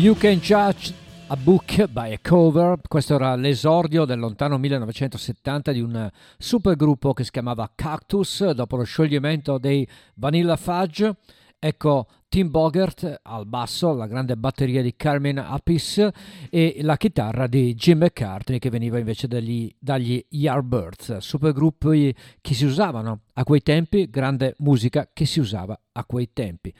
You 0.00 0.16
Can 0.16 0.38
Judge 0.38 0.94
a 1.26 1.36
Book 1.36 1.86
by 1.88 2.14
a 2.14 2.18
Cover, 2.22 2.80
questo 2.88 3.16
era 3.16 3.34
l'esordio 3.34 4.06
del 4.06 4.18
lontano 4.18 4.56
1970 4.56 5.72
di 5.72 5.82
un 5.82 6.10
supergruppo 6.38 7.12
che 7.12 7.22
si 7.22 7.30
chiamava 7.30 7.70
Cactus 7.74 8.48
dopo 8.52 8.76
lo 8.76 8.84
scioglimento 8.84 9.58
dei 9.58 9.86
Vanilla 10.14 10.56
Fudge. 10.56 11.16
Ecco 11.58 12.06
Tim 12.30 12.50
Bogert 12.50 13.20
al 13.24 13.44
basso, 13.44 13.92
la 13.92 14.06
grande 14.06 14.38
batteria 14.38 14.80
di 14.80 14.96
Carmen 14.96 15.36
Apis 15.36 16.08
e 16.48 16.78
la 16.80 16.96
chitarra 16.96 17.46
di 17.46 17.74
Jim 17.74 17.98
McCartney 17.98 18.58
che 18.58 18.70
veniva 18.70 18.98
invece 18.98 19.28
dagli, 19.28 19.70
dagli 19.78 20.24
Yardbirds, 20.30 21.18
supergruppi 21.18 22.14
che 22.40 22.54
si 22.54 22.64
usavano 22.64 23.24
a 23.34 23.44
quei 23.44 23.60
tempi, 23.60 24.08
grande 24.08 24.54
musica 24.60 25.10
che 25.12 25.26
si 25.26 25.40
usava 25.40 25.78
a 25.92 26.04
quei 26.06 26.30
tempi. 26.32 26.72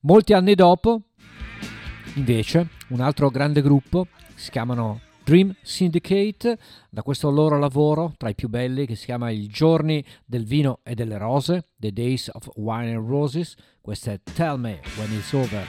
Molti 0.00 0.34
anni 0.34 0.56
dopo, 0.56 1.02
Invece, 2.16 2.68
un 2.88 3.00
altro 3.00 3.28
grande 3.28 3.60
gruppo 3.60 4.06
si 4.36 4.50
chiamano 4.50 5.00
Dream 5.24 5.52
Syndicate, 5.62 6.58
da 6.88 7.02
questo 7.02 7.28
loro 7.28 7.58
lavoro 7.58 8.14
tra 8.16 8.28
i 8.28 8.36
più 8.36 8.48
belli 8.48 8.86
che 8.86 8.94
si 8.94 9.06
chiama 9.06 9.30
I 9.30 9.48
giorni 9.48 10.04
del 10.24 10.44
vino 10.44 10.78
e 10.84 10.94
delle 10.94 11.18
rose, 11.18 11.70
The 11.76 11.92
Days 11.92 12.30
of 12.32 12.50
Wine 12.54 12.94
and 12.94 13.08
Roses, 13.08 13.56
questo 13.80 14.10
è 14.10 14.20
Tell 14.32 14.60
Me 14.60 14.80
When 14.96 15.12
It's 15.12 15.32
Over. 15.32 15.66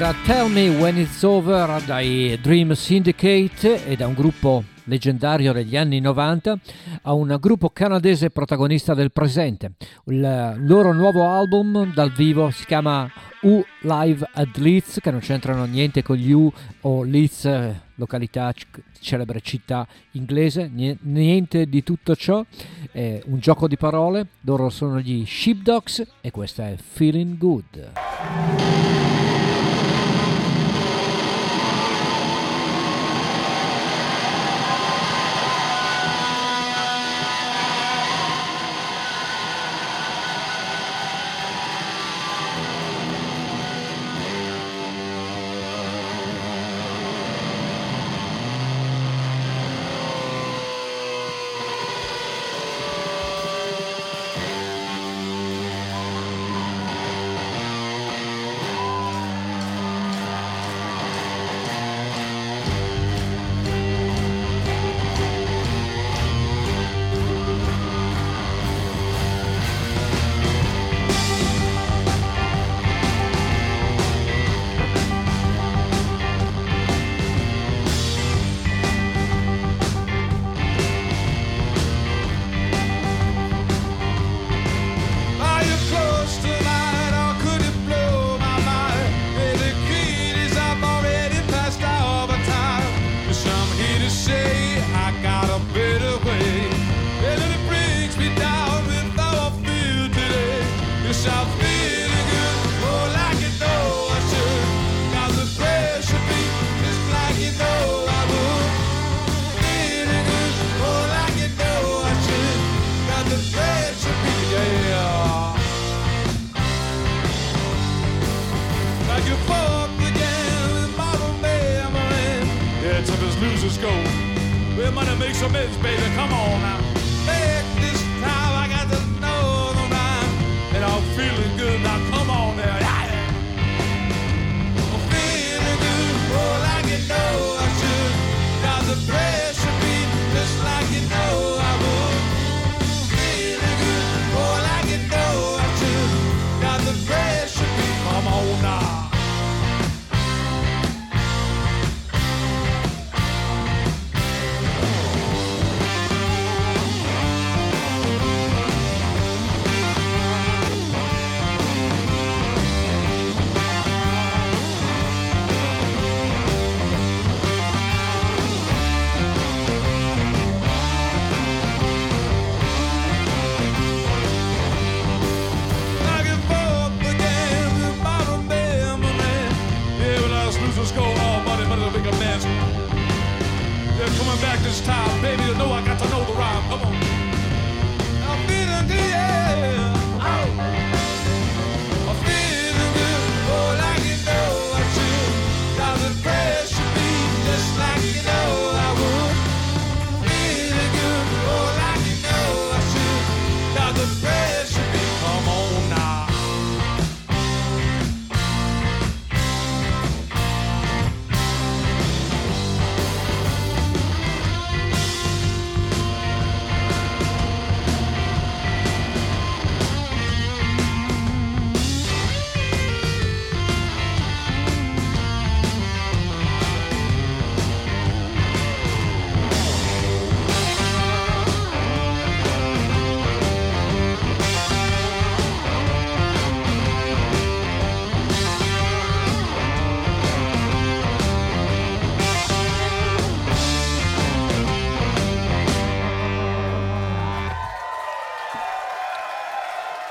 Era 0.00 0.14
Tell 0.24 0.50
Me 0.50 0.66
When 0.70 0.96
It's 0.96 1.22
Over 1.22 1.82
dai 1.84 2.38
Dream 2.40 2.72
Syndicate 2.72 3.84
e 3.84 3.96
da 3.96 4.06
un 4.06 4.14
gruppo 4.14 4.64
leggendario 4.84 5.52
degli 5.52 5.76
anni 5.76 6.00
90 6.00 6.58
a 7.02 7.12
un 7.12 7.36
gruppo 7.38 7.68
canadese 7.68 8.30
protagonista 8.30 8.94
del 8.94 9.12
presente. 9.12 9.72
Il 10.06 10.56
loro 10.60 10.94
nuovo 10.94 11.28
album 11.28 11.92
dal 11.92 12.10
vivo 12.12 12.48
si 12.48 12.64
chiama 12.64 13.12
U 13.42 13.62
Live 13.82 14.26
at 14.32 14.56
Leeds, 14.56 15.00
che 15.02 15.10
non 15.10 15.20
c'entrano 15.20 15.66
niente 15.66 16.02
con 16.02 16.16
gli 16.16 16.32
U 16.32 16.50
o 16.80 17.04
Leeds, 17.04 17.44
eh, 17.44 17.80
località, 17.96 18.54
celebre 19.00 19.42
città 19.42 19.86
inglese, 20.12 20.70
nie- 20.72 20.96
niente 21.02 21.66
di 21.66 21.82
tutto 21.82 22.16
ciò. 22.16 22.42
È 22.90 23.20
un 23.26 23.38
gioco 23.38 23.68
di 23.68 23.76
parole. 23.76 24.28
Loro 24.44 24.70
sono 24.70 24.98
gli 24.98 25.26
Sheepdogs 25.26 26.06
e 26.22 26.30
questa 26.30 26.68
è 26.68 26.76
Feeling 26.78 27.36
Good. 27.36 27.90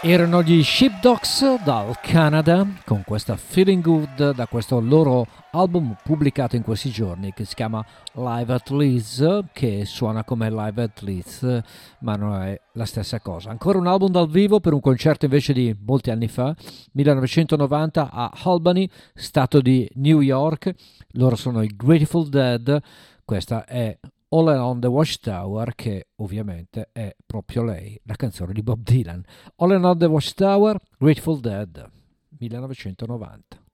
Erano 0.09 0.41
gli 0.41 0.63
Sheepdogs 0.63 1.61
dal 1.63 1.99
Canada 2.01 2.65
con 2.83 3.03
questa 3.05 3.37
Feeling 3.37 3.83
Good 3.83 4.33
da 4.33 4.47
questo 4.47 4.79
loro 4.79 5.27
album 5.51 5.95
pubblicato 6.03 6.55
in 6.55 6.63
questi 6.63 6.89
giorni 6.89 7.31
che 7.31 7.45
si 7.45 7.53
chiama 7.53 7.85
Live 8.13 8.51
at 8.51 8.69
Leeds 8.71 9.41
che 9.53 9.85
suona 9.85 10.23
come 10.23 10.49
Live 10.49 10.81
at 10.81 11.01
Leeds 11.01 11.61
ma 11.99 12.15
non 12.15 12.41
è 12.41 12.59
la 12.71 12.85
stessa 12.85 13.19
cosa. 13.19 13.51
Ancora 13.51 13.77
un 13.77 13.85
album 13.85 14.09
dal 14.09 14.27
vivo 14.27 14.59
per 14.59 14.73
un 14.73 14.79
concerto 14.79 15.25
invece 15.25 15.53
di 15.53 15.77
molti 15.85 16.09
anni 16.09 16.27
fa, 16.27 16.55
1990 16.93 18.09
a 18.11 18.31
Albany, 18.45 18.89
stato 19.13 19.61
di 19.61 19.87
New 19.93 20.21
York. 20.21 20.73
Loro 21.11 21.35
sono 21.35 21.61
i 21.61 21.71
Grateful 21.77 22.29
Dead. 22.29 22.81
Questa 23.23 23.63
è 23.63 23.95
All 24.31 24.47
Along 24.47 24.79
the 24.79 24.87
Watchtower, 24.87 25.73
che 25.73 26.09
ovviamente 26.17 26.89
è 26.91 27.15
proprio 27.25 27.63
lei, 27.63 27.99
la 28.03 28.15
canzone 28.15 28.53
di 28.53 28.61
Bob 28.61 28.83
Dylan. 28.83 29.23
All 29.55 29.71
Along 29.71 29.97
the 29.97 30.05
Watchtower, 30.05 30.79
Grateful 30.99 31.39
Dead, 31.39 31.89
1990. 32.37 33.68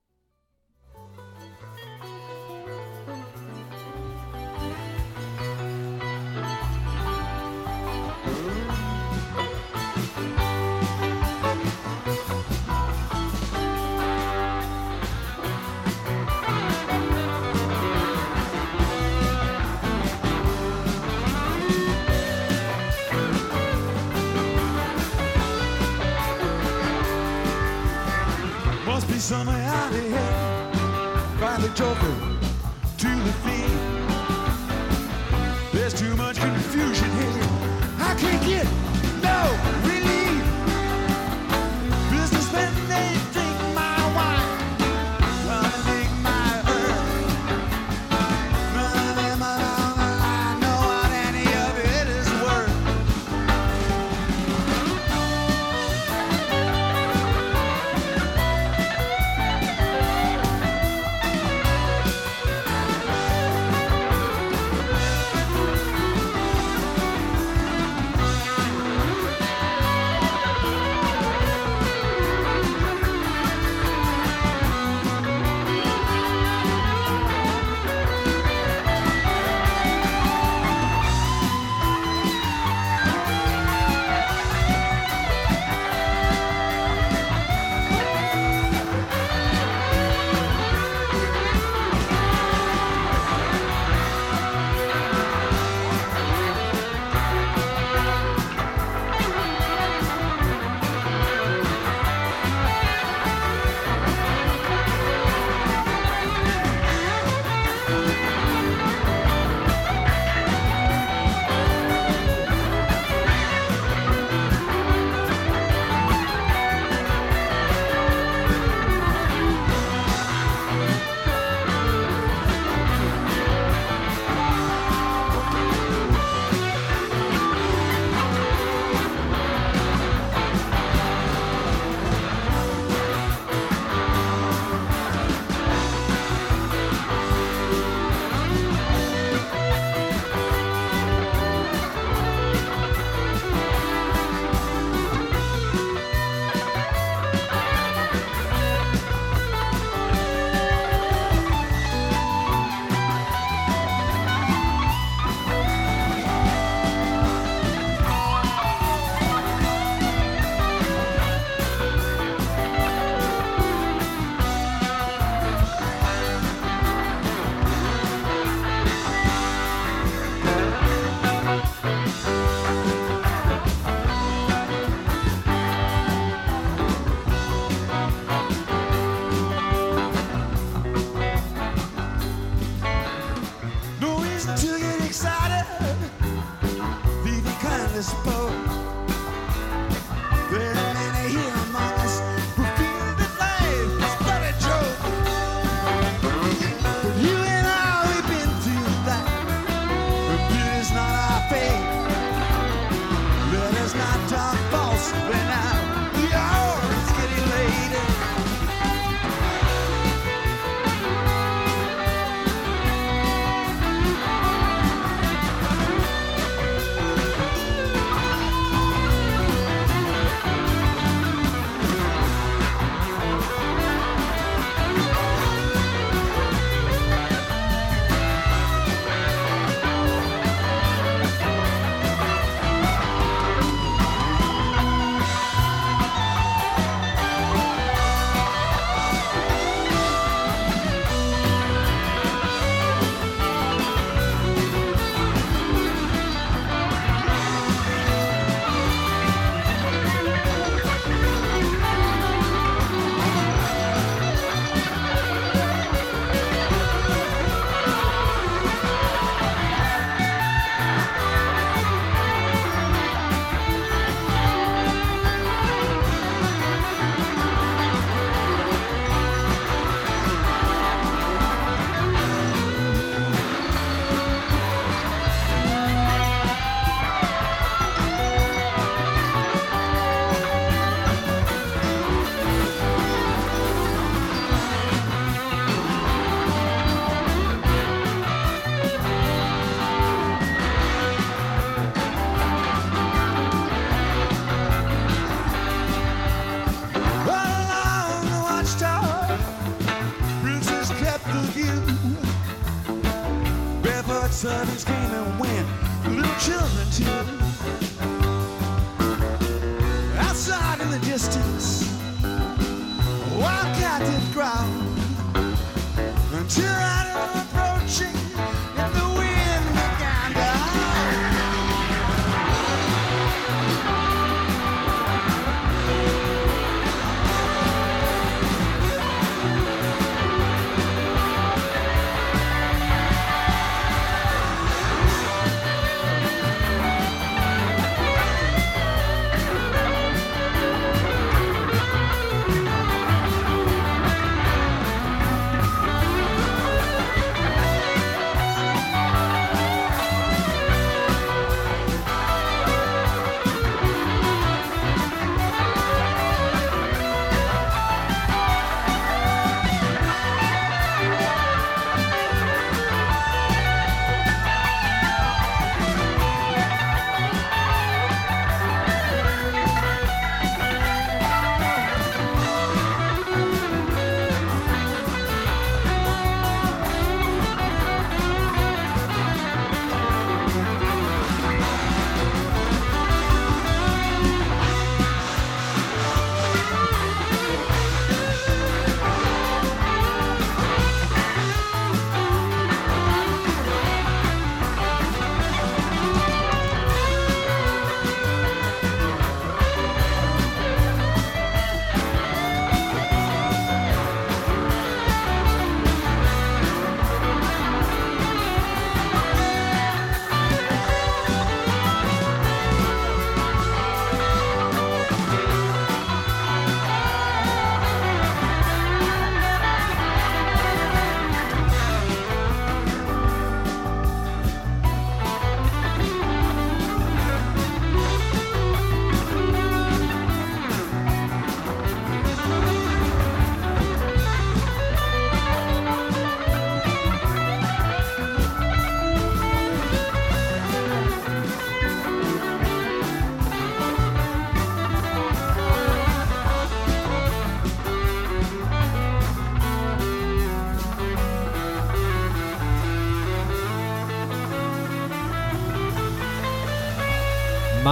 summer 29.26 29.50
out 29.50 29.92
here. 29.92 30.70
Finally, 31.40 31.70
Joker. 31.74 32.05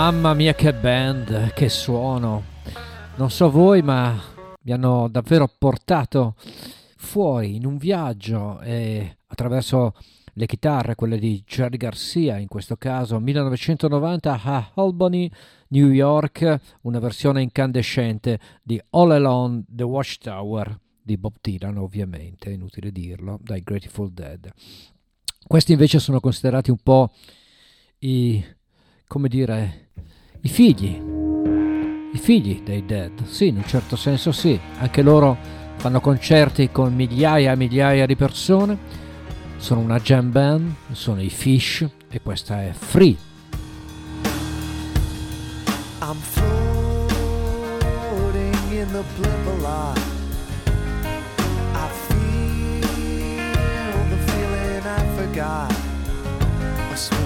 Mamma 0.05 0.35
mia 0.35 0.55
che 0.55 0.74
band, 0.74 1.55
che 1.55 1.70
suono. 1.70 2.44
Non 3.16 3.31
so 3.31 3.51
voi, 3.51 3.81
ma 3.81 4.14
mi 4.60 4.70
hanno 4.70 5.09
davvero 5.09 5.48
portato 5.48 6.35
fuori 6.98 7.56
in 7.56 7.64
un 7.64 7.78
viaggio 7.78 8.60
e 8.60 9.16
attraverso 9.28 9.94
le 10.35 10.44
chitarre, 10.44 10.94
quelle 10.94 11.18
di 11.18 11.43
Jerry 11.47 11.78
Garcia 11.78 12.36
in 12.36 12.48
questo 12.48 12.76
caso, 12.76 13.18
1990 13.18 14.40
a 14.43 14.72
Albany, 14.74 15.31
New 15.68 15.89
York, 15.89 16.60
una 16.82 16.98
versione 16.98 17.40
incandescente 17.40 18.39
di 18.62 18.78
All 18.90 19.10
Alone 19.10 19.64
the 19.66 19.85
Watchtower 19.85 20.78
di 21.01 21.16
Bob 21.16 21.36
Dylan, 21.40 21.78
ovviamente, 21.78 22.51
inutile 22.51 22.93
dirlo, 22.93 23.39
dai 23.40 23.62
Grateful 23.62 24.12
Dead. 24.12 24.52
Questi 25.47 25.72
invece 25.72 25.98
sono 25.98 26.20
considerati 26.20 26.70
un 26.70 26.82
po' 26.82 27.10
i, 28.01 28.44
come 29.06 29.28
dire, 29.28 29.84
i 30.44 30.48
figli, 30.48 31.00
i 32.12 32.18
figli 32.18 32.62
dei 32.62 32.84
Dead. 32.84 33.24
Sì, 33.24 33.46
in 33.48 33.56
un 33.56 33.64
certo 33.66 33.96
senso 33.96 34.30
sì, 34.30 34.60
anche 34.78 35.00
loro 35.00 35.38
fanno 35.76 36.02
concerti 36.02 36.70
con 36.70 36.94
migliaia 36.94 37.52
e 37.52 37.56
migliaia 37.56 38.04
di 38.04 38.14
persone, 38.14 38.76
sono 39.56 39.80
una 39.80 39.98
jam 40.00 40.30
band, 40.30 40.74
sono 40.92 41.22
i 41.22 41.30
Fish 41.30 41.88
e 42.10 42.20
questa 42.20 42.62
è 42.62 42.72
Free. 42.72 43.16
I'm 46.02 46.20
floating 46.20 46.52
in 48.70 48.86
the 48.92 49.02
blimp 49.16 49.46
a 49.46 49.54
lot. 49.62 49.98
I 51.72 51.88
feel 52.06 52.82
the 54.10 54.18
feeling 54.30 54.84
I 54.84 55.06
forgot. 55.16 55.72
I'm 56.90 57.23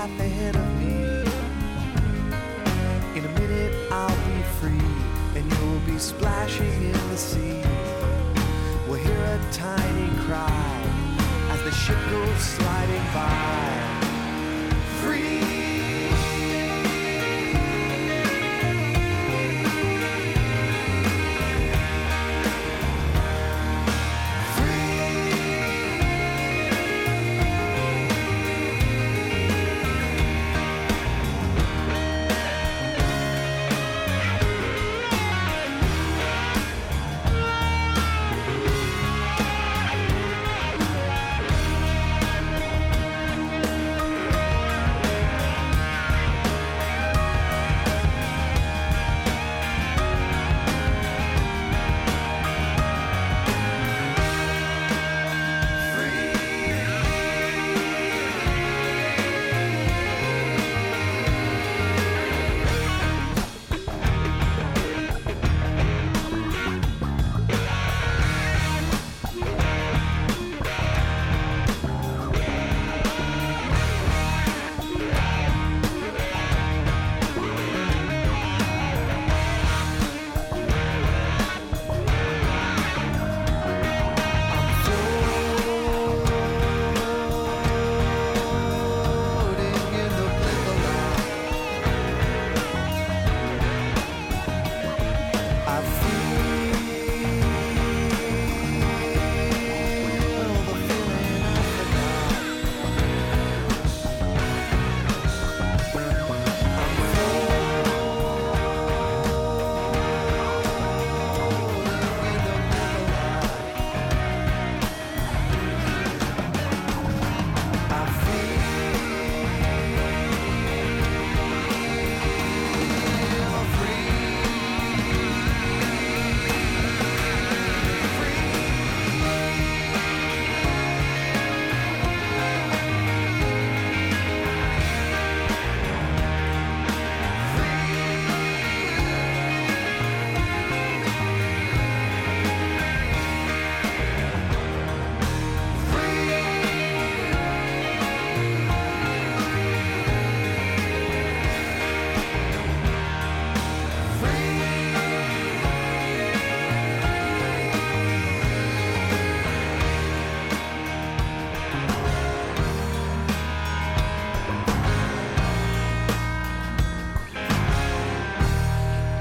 path 0.00 0.20
ahead 0.20 0.56
of 0.56 0.66
me. 0.80 0.94
In 3.18 3.24
a 3.26 3.32
minute, 3.38 3.74
I'll 3.92 4.20
be 4.30 4.42
free, 4.58 4.92
and 5.36 5.44
you'll 5.52 5.80
be 5.80 5.98
splashing 5.98 6.72
in 6.84 6.92
the 7.10 7.18
sea. 7.18 7.60
We'll 8.86 9.02
hear 9.08 9.22
a 9.36 9.38
tiny 9.52 10.08
cry 10.24 10.82
as 11.50 11.62
the 11.64 11.72
ship 11.72 11.98
goes 12.08 12.40
sliding 12.40 13.06
by. 13.12 14.00
Free. 15.02 15.49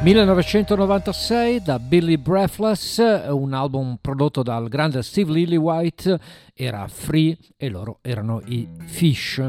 1996 0.10 1.62
da 1.62 1.78
Billy 1.78 2.18
Breathless, 2.18 2.98
un 3.30 3.54
album 3.54 4.00
prodotto 4.02 4.42
dal 4.42 4.68
grande 4.68 5.04
Steve 5.04 5.32
Lillywhite, 5.32 6.20
era 6.56 6.88
Free 6.88 7.38
e 7.56 7.70
loro 7.70 8.00
erano 8.02 8.42
i 8.46 8.68
Fish. 8.86 9.40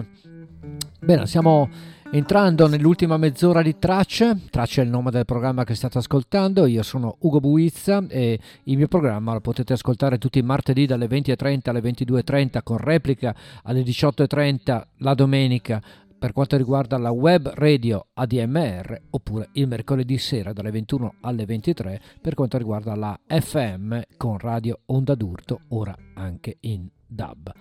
Bene, 1.00 1.26
stiamo 1.26 1.66
entrando 2.10 2.68
nell'ultima 2.68 3.16
mezz'ora 3.16 3.62
di 3.62 3.78
Tracce, 3.78 4.38
Tracce 4.50 4.82
è 4.82 4.84
il 4.84 4.90
nome 4.90 5.10
del 5.10 5.24
programma 5.24 5.64
che 5.64 5.74
state 5.74 5.96
ascoltando, 5.96 6.66
io 6.66 6.82
sono 6.82 7.16
Ugo 7.20 7.40
Buizza 7.40 8.04
e 8.06 8.38
il 8.64 8.76
mio 8.76 8.88
programma 8.88 9.32
lo 9.32 9.40
potete 9.40 9.72
ascoltare 9.72 10.18
tutti 10.18 10.40
i 10.40 10.42
martedì 10.42 10.84
dalle 10.84 11.06
20.30 11.06 11.70
alle 11.70 11.80
22.30 11.80 12.58
con 12.62 12.76
replica 12.76 13.34
alle 13.62 13.80
18.30 13.80 14.82
la 14.98 15.14
domenica 15.14 15.80
per 16.20 16.32
quanto 16.34 16.58
riguarda 16.58 16.98
la 16.98 17.10
web 17.10 17.50
radio 17.54 18.08
ADMR 18.12 19.04
oppure 19.08 19.48
il 19.52 19.66
mercoledì 19.66 20.18
sera 20.18 20.52
dalle 20.52 20.70
21 20.70 21.14
alle 21.22 21.46
23 21.46 22.00
per 22.20 22.34
quanto 22.34 22.58
riguarda 22.58 22.94
la 22.94 23.18
FM 23.26 24.00
con 24.18 24.36
radio 24.36 24.80
Onda 24.86 25.14
d'Urto, 25.14 25.62
ora 25.68 25.96
anche 26.14 26.58
in 26.60 26.86
DAB. 27.06 27.52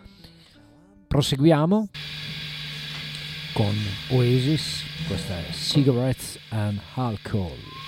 Proseguiamo 1.07 1.87
con 3.53 3.73
Oasis, 4.09 4.83
questa 5.07 5.39
è 5.39 5.51
Cigarettes 5.53 6.37
and 6.49 6.81
Alcohol. 6.95 7.78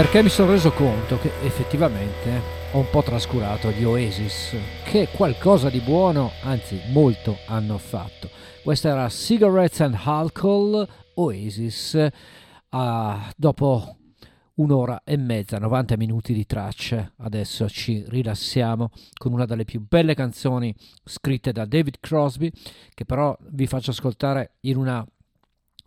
Perché 0.00 0.22
mi 0.22 0.30
sono 0.30 0.52
reso 0.52 0.72
conto 0.72 1.18
che 1.18 1.30
effettivamente 1.42 2.40
ho 2.72 2.78
un 2.78 2.88
po' 2.90 3.02
trascurato 3.02 3.70
gli 3.70 3.84
Oasis, 3.84 4.56
che 4.82 5.08
qualcosa 5.12 5.68
di 5.68 5.80
buono, 5.80 6.30
anzi 6.42 6.80
molto, 6.90 7.36
hanno 7.48 7.76
fatto. 7.76 8.30
Questa 8.62 8.88
era 8.88 9.06
Cigarettes 9.10 9.80
and 9.82 9.98
Alcohol 10.02 10.88
Oasis, 11.16 12.08
ah, 12.70 13.30
dopo 13.36 13.98
un'ora 14.54 15.02
e 15.04 15.18
mezza, 15.18 15.58
90 15.58 15.98
minuti 15.98 16.32
di 16.32 16.46
tracce. 16.46 17.12
Adesso 17.18 17.68
ci 17.68 18.02
rilassiamo 18.08 18.88
con 19.18 19.34
una 19.34 19.44
delle 19.44 19.66
più 19.66 19.84
belle 19.86 20.14
canzoni 20.14 20.74
scritte 21.04 21.52
da 21.52 21.66
David 21.66 21.96
Crosby, 22.00 22.50
che 22.94 23.04
però 23.04 23.36
vi 23.50 23.66
faccio 23.66 23.90
ascoltare 23.90 24.52
in 24.60 24.78
una 24.78 25.06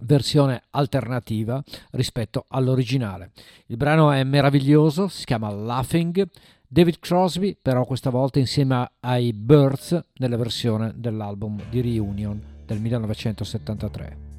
versione 0.04 0.64
alternativa 0.72 1.64
rispetto 1.92 2.46
all'originale. 2.48 3.32
Il 3.68 3.78
brano 3.78 4.12
è 4.12 4.24
meraviglioso, 4.24 5.08
si 5.08 5.26
chiama 5.26 5.50
Laughing. 5.52 6.28
David 6.68 6.98
Crosby, 7.00 7.56
però 7.62 7.86
questa 7.86 8.10
volta 8.10 8.40
insieme 8.40 8.90
ai 9.02 9.32
Birds 9.32 10.00
nella 10.18 10.38
versione 10.38 10.92
dell'album 10.96 11.62
di 11.70 11.82
Reunion 11.82 12.42
del 12.66 12.80
1973. 12.80 14.33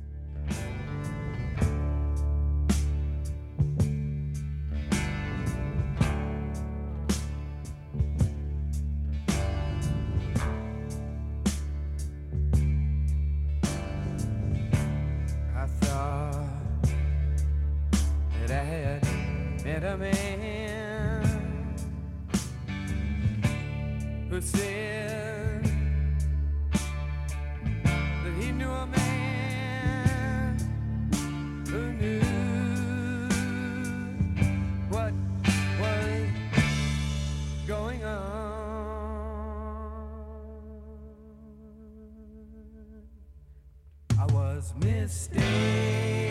That 24.40 25.62
he 28.40 28.50
knew 28.50 28.68
a 28.68 28.86
man 28.86 30.58
who 31.68 31.92
knew 31.92 32.20
what 34.88 35.12
was 35.80 36.28
going 37.68 38.04
on. 38.04 38.14
I 44.18 44.26
was 44.32 44.74
mistaken. 44.80 46.23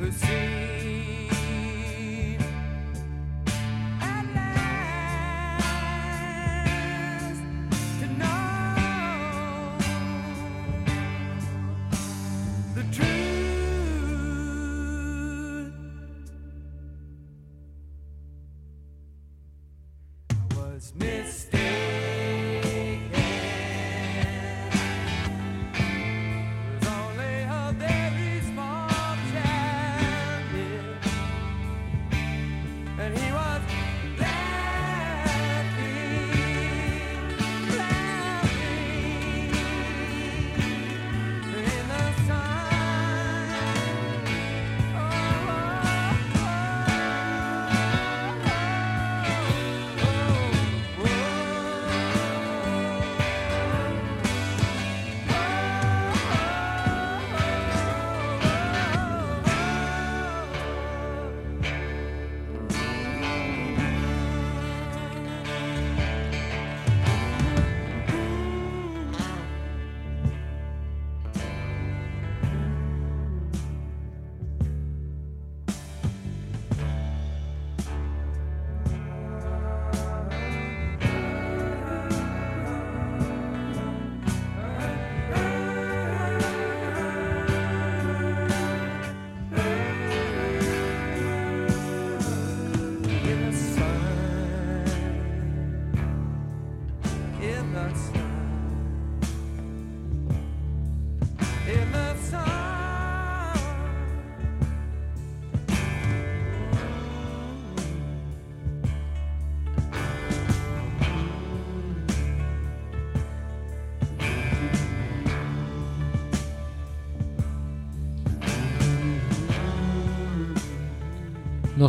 Who 0.00 0.10
see? 0.10 0.69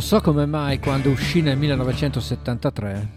So 0.02 0.20
come 0.20 0.46
mai 0.46 0.80
quando 0.80 1.10
uscì 1.10 1.42
nel 1.42 1.56
1973 1.56 3.08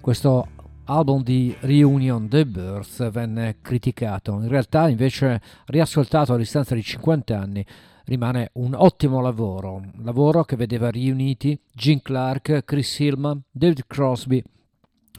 questo 0.00 0.48
album 0.84 1.22
di 1.22 1.54
Reunion 1.60 2.28
The 2.28 2.46
Birth 2.46 3.10
venne 3.10 3.58
criticato. 3.60 4.32
In 4.40 4.48
realtà 4.48 4.88
invece 4.88 5.42
riascoltato 5.66 6.32
a 6.32 6.38
distanza 6.38 6.74
di 6.74 6.82
50 6.82 7.38
anni 7.38 7.64
rimane 8.06 8.50
un 8.54 8.72
ottimo 8.74 9.20
lavoro, 9.20 9.74
un 9.74 9.92
lavoro 10.02 10.42
che 10.44 10.56
vedeva 10.56 10.88
riuniti 10.88 11.60
Gene 11.74 12.00
Clark, 12.00 12.64
Chris 12.64 12.98
Hillman, 12.98 13.42
David 13.50 13.84
Crosby, 13.86 14.42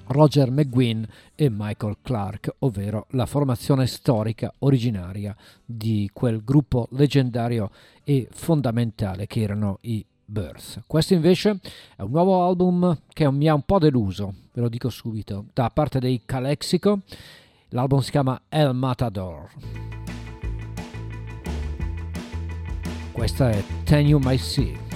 Roger 0.07 0.49
McGuinn 0.49 1.03
e 1.35 1.49
Michael 1.49 1.97
Clark, 2.01 2.55
ovvero 2.59 3.05
la 3.11 3.27
formazione 3.27 3.85
storica 3.85 4.51
originaria 4.59 5.35
di 5.63 6.09
quel 6.11 6.43
gruppo 6.43 6.87
leggendario 6.91 7.69
e 8.03 8.27
fondamentale 8.31 9.27
che 9.27 9.41
erano 9.41 9.77
i 9.81 10.03
Birth. 10.31 10.83
Questo 10.87 11.13
invece 11.13 11.59
è 11.97 12.01
un 12.01 12.11
nuovo 12.11 12.45
album 12.47 12.97
che 13.11 13.29
mi 13.29 13.49
ha 13.49 13.53
un 13.53 13.63
po' 13.63 13.79
deluso, 13.79 14.33
ve 14.53 14.61
lo 14.61 14.69
dico 14.69 14.89
subito, 14.89 15.47
da 15.53 15.69
parte 15.69 15.99
dei 15.99 16.21
Calexico. 16.25 17.01
L'album 17.69 17.99
si 17.99 18.11
chiama 18.11 18.41
El 18.47 18.73
Matador. 18.73 19.49
Questa 23.11 23.49
è 23.49 23.63
Ten 23.83 24.07
You 24.07 24.21
Might 24.23 24.39
See. 24.39 24.90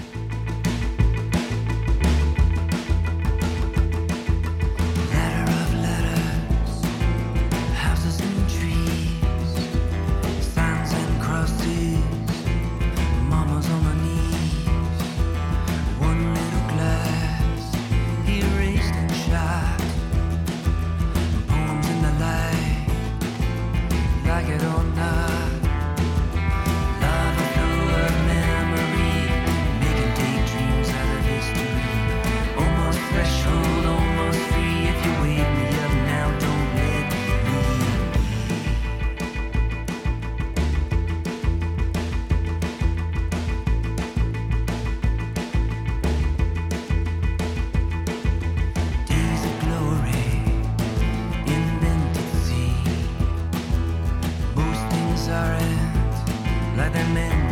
Father 56.86 57.04
Man. 57.16 57.45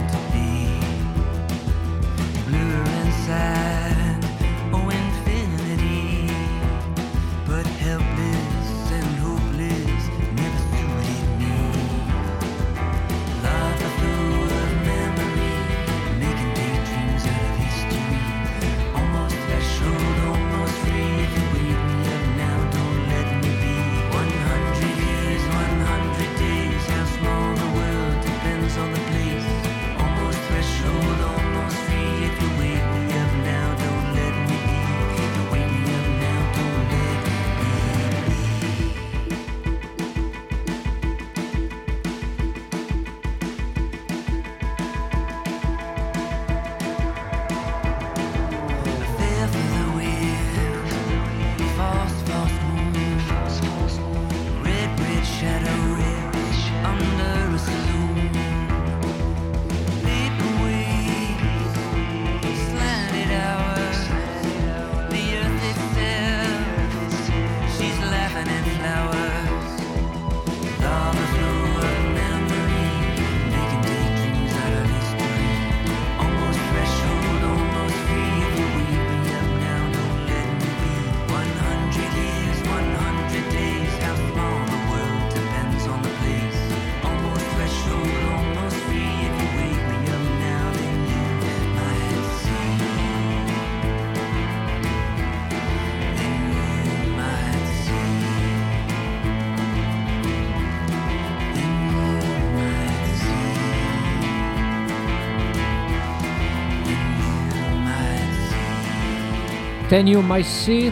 Can 109.94 110.08
You 110.08 110.24
My 110.26 110.42
See 110.42 110.92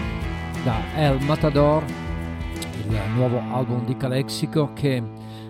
da 0.63 0.79
El 0.95 1.19
Matador, 1.21 1.83
il 2.87 2.99
nuovo 3.15 3.39
album 3.39 3.83
di 3.83 3.97
Calexico 3.97 4.73
che 4.73 5.01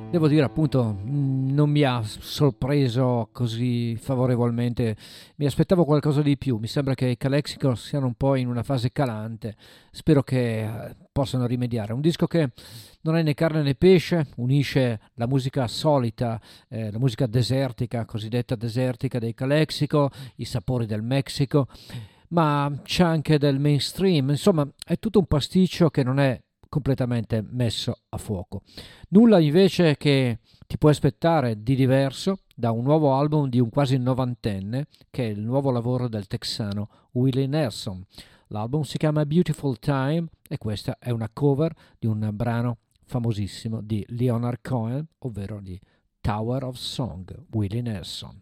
devo 0.10 0.30
dire 0.30 0.45
appunto 0.45 0.94
mh, 0.94 1.52
non 1.52 1.69
mi 1.69 1.84
ha 1.84 2.02
sorpreso 2.02 3.28
così 3.34 3.98
favorevolmente, 3.98 4.95
mi 5.36 5.45
aspettavo 5.45 5.84
qualcosa 5.84 6.22
di 6.22 6.38
più, 6.38 6.60
mi 6.60 6.68
sembra 6.68 6.94
che 6.94 7.07
i 7.07 7.18
Calexico 7.18 7.76
siano 7.76 8.06
un 8.06 8.14
po' 8.14 8.36
in 8.36 8.48
una 8.48 8.64
fase 8.64 8.94
calante, 8.94 9.57
spero 9.91 10.23
che 10.23 10.61
eh, 10.61 10.95
possano 11.11 11.45
rimediare. 11.45 11.91
Un 11.91 11.99
disco 11.99 12.28
che 12.28 12.52
non 13.02 13.18
è 13.18 13.22
né 13.22 13.34
carne 13.34 13.64
né 13.64 13.76
pesce, 13.76 14.28
unisce 14.38 15.02
la 15.15 15.28
musica 15.28 15.68
solita, 15.68 16.40
eh, 16.69 16.90
la 16.90 16.99
musica 16.99 17.26
desertica, 17.26 18.06
cosiddetta 18.06 18.56
desertica 18.56 19.19
dei 19.19 19.34
Calexico, 19.34 20.10
i 20.36 20.45
sapori 20.45 20.86
del 20.86 21.02
Messico, 21.02 21.68
ma 22.32 22.72
c'è 22.84 23.03
anche 23.03 23.38
del 23.38 23.60
mainstream, 23.60 24.30
insomma 24.30 24.68
è 24.86 24.98
tutto 24.98 25.20
un 25.20 25.26
pasticcio 25.26 25.90
che 25.90 26.03
non 26.03 26.20
è 26.20 26.40
completamente 26.68 27.44
messo 27.49 27.94
a 28.10 28.18
fuoco. 28.18 28.62
Nulla 29.10 29.40
invece 29.40 29.98
che 29.98 30.40
ti 30.68 30.78
puoi 30.78 30.91
aspettare 30.91 31.62
di 31.62 31.76
diverso 31.76 32.40
da 32.56 32.72
un 32.72 32.84
nuovo 32.84 33.14
album 33.16 33.49
di 33.49 33.60
un 33.60 33.70
quasi 33.70 33.98
novantenne, 33.98 34.88
che 35.10 35.26
è 35.26 35.30
il 35.30 35.41
nuovo 35.41 35.72
lavoro 35.72 36.08
del 36.08 36.28
texano 36.28 36.90
Willie 37.12 37.48
Nelson. 37.48 38.06
L'album 38.48 38.84
si 38.84 38.98
chiama 38.98 39.26
Beautiful 39.26 39.80
Time 39.80 40.28
e 40.48 40.58
questa 40.58 40.98
è 40.99 41.10
una 41.10 41.30
cover 41.32 41.74
di 41.99 42.08
un 42.08 42.30
brano 42.34 42.78
famosissimo 43.06 43.82
di 43.82 44.06
Leonard 44.10 44.60
Cohen, 44.62 45.06
ovvero 45.20 45.60
di 45.60 45.80
Tower 46.22 46.64
of 46.64 46.78
Song, 46.78 47.45
Willie 47.52 47.82
Nelson. 47.82 48.41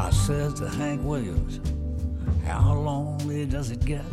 I 0.00 0.08
said 0.08 0.56
to 0.56 0.66
Hank 0.66 1.04
Williams, 1.04 1.60
How 2.46 2.72
lonely 2.72 3.44
does 3.44 3.70
it 3.70 3.84
get? 3.84 4.04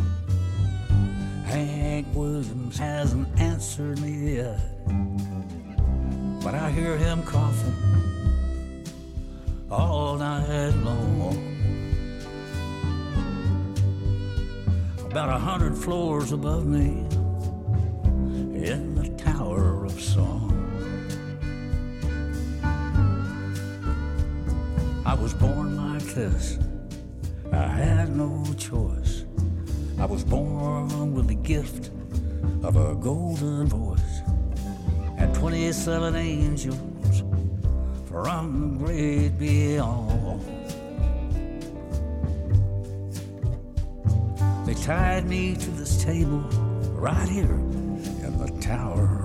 Hank 1.45 2.07
Williams 2.13 2.77
hasn't 2.77 3.27
answered 3.39 3.97
me 4.01 4.35
yet. 4.35 4.59
But 6.43 6.55
I 6.55 6.71
hear 6.71 6.97
him 6.97 7.23
coughing 7.23 7.73
all 9.71 10.17
night 10.17 10.75
long. 10.83 11.55
About 15.05 15.29
a 15.29 15.39
hundred 15.39 15.77
floors 15.77 16.33
above 16.33 16.65
me 16.65 17.07
I 26.17 27.67
had 27.67 28.15
no 28.15 28.43
choice. 28.57 29.25
I 29.99 30.05
was 30.05 30.23
born 30.23 31.13
with 31.13 31.27
the 31.27 31.35
gift 31.35 31.91
of 32.63 32.75
a 32.75 32.95
golden 32.95 33.67
voice 33.67 34.21
and 35.19 35.31
27 35.35 36.15
angels 36.15 37.23
from 38.07 38.79
the 38.79 38.85
great 38.85 39.37
beyond. 39.37 40.41
They 44.65 44.73
tied 44.73 45.27
me 45.27 45.55
to 45.55 45.69
this 45.69 46.03
table 46.03 46.39
right 46.95 47.29
here 47.29 47.43
in 47.43 48.39
the 48.39 48.51
Tower 48.59 49.16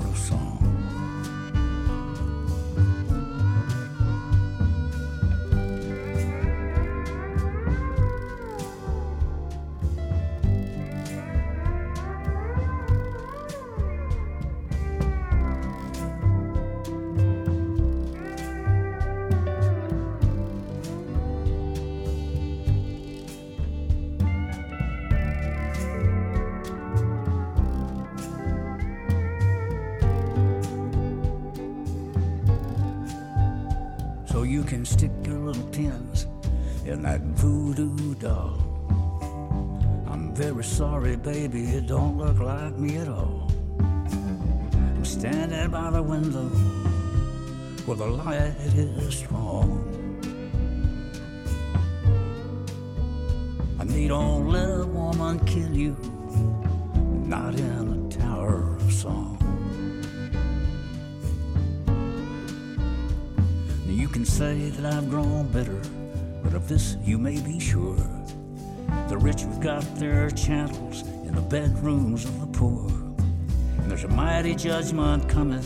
bedrooms 71.52 72.24
of 72.24 72.40
the 72.40 72.46
poor. 72.58 72.88
And 72.88 73.90
there's 73.90 74.04
a 74.04 74.08
mighty 74.08 74.54
judgment 74.54 75.28
coming, 75.28 75.60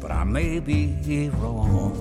but 0.00 0.10
I 0.10 0.24
may 0.24 0.58
be 0.58 1.28
wrong. 1.34 1.92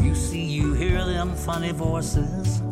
You 0.00 0.14
see, 0.14 0.44
you 0.44 0.72
hear 0.72 1.04
them 1.04 1.34
funny 1.34 1.72
voices 1.72 2.62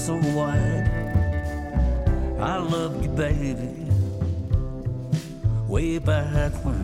so 0.00 0.14
wide. 0.34 0.90
I 2.40 2.56
loved 2.56 3.04
you, 3.04 3.10
baby, 3.10 3.68
way 5.68 5.98
back 5.98 6.52
when. 6.64 6.74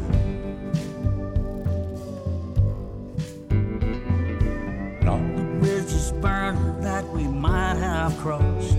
And 5.01 5.09
all 5.09 5.19
the 5.19 5.45
bridges 5.61 6.13
burned 6.21 6.85
that 6.85 7.09
we 7.09 7.23
might 7.27 7.77
have 7.77 8.15
crossed. 8.19 8.77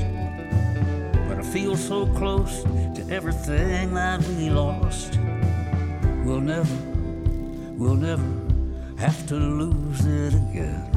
But 1.27 1.39
I 1.39 1.43
feel 1.51 1.75
so 1.75 2.05
close 2.05 2.61
to 2.61 3.07
everything 3.09 3.95
that 3.95 4.21
we 4.27 4.51
lost. 4.51 5.17
We'll 6.23 6.41
never 6.41 6.77
we'll 7.75 7.95
never 7.95 8.29
have 8.99 9.25
to 9.29 9.35
lose 9.35 10.05
it 10.05 10.35
again. 10.35 10.96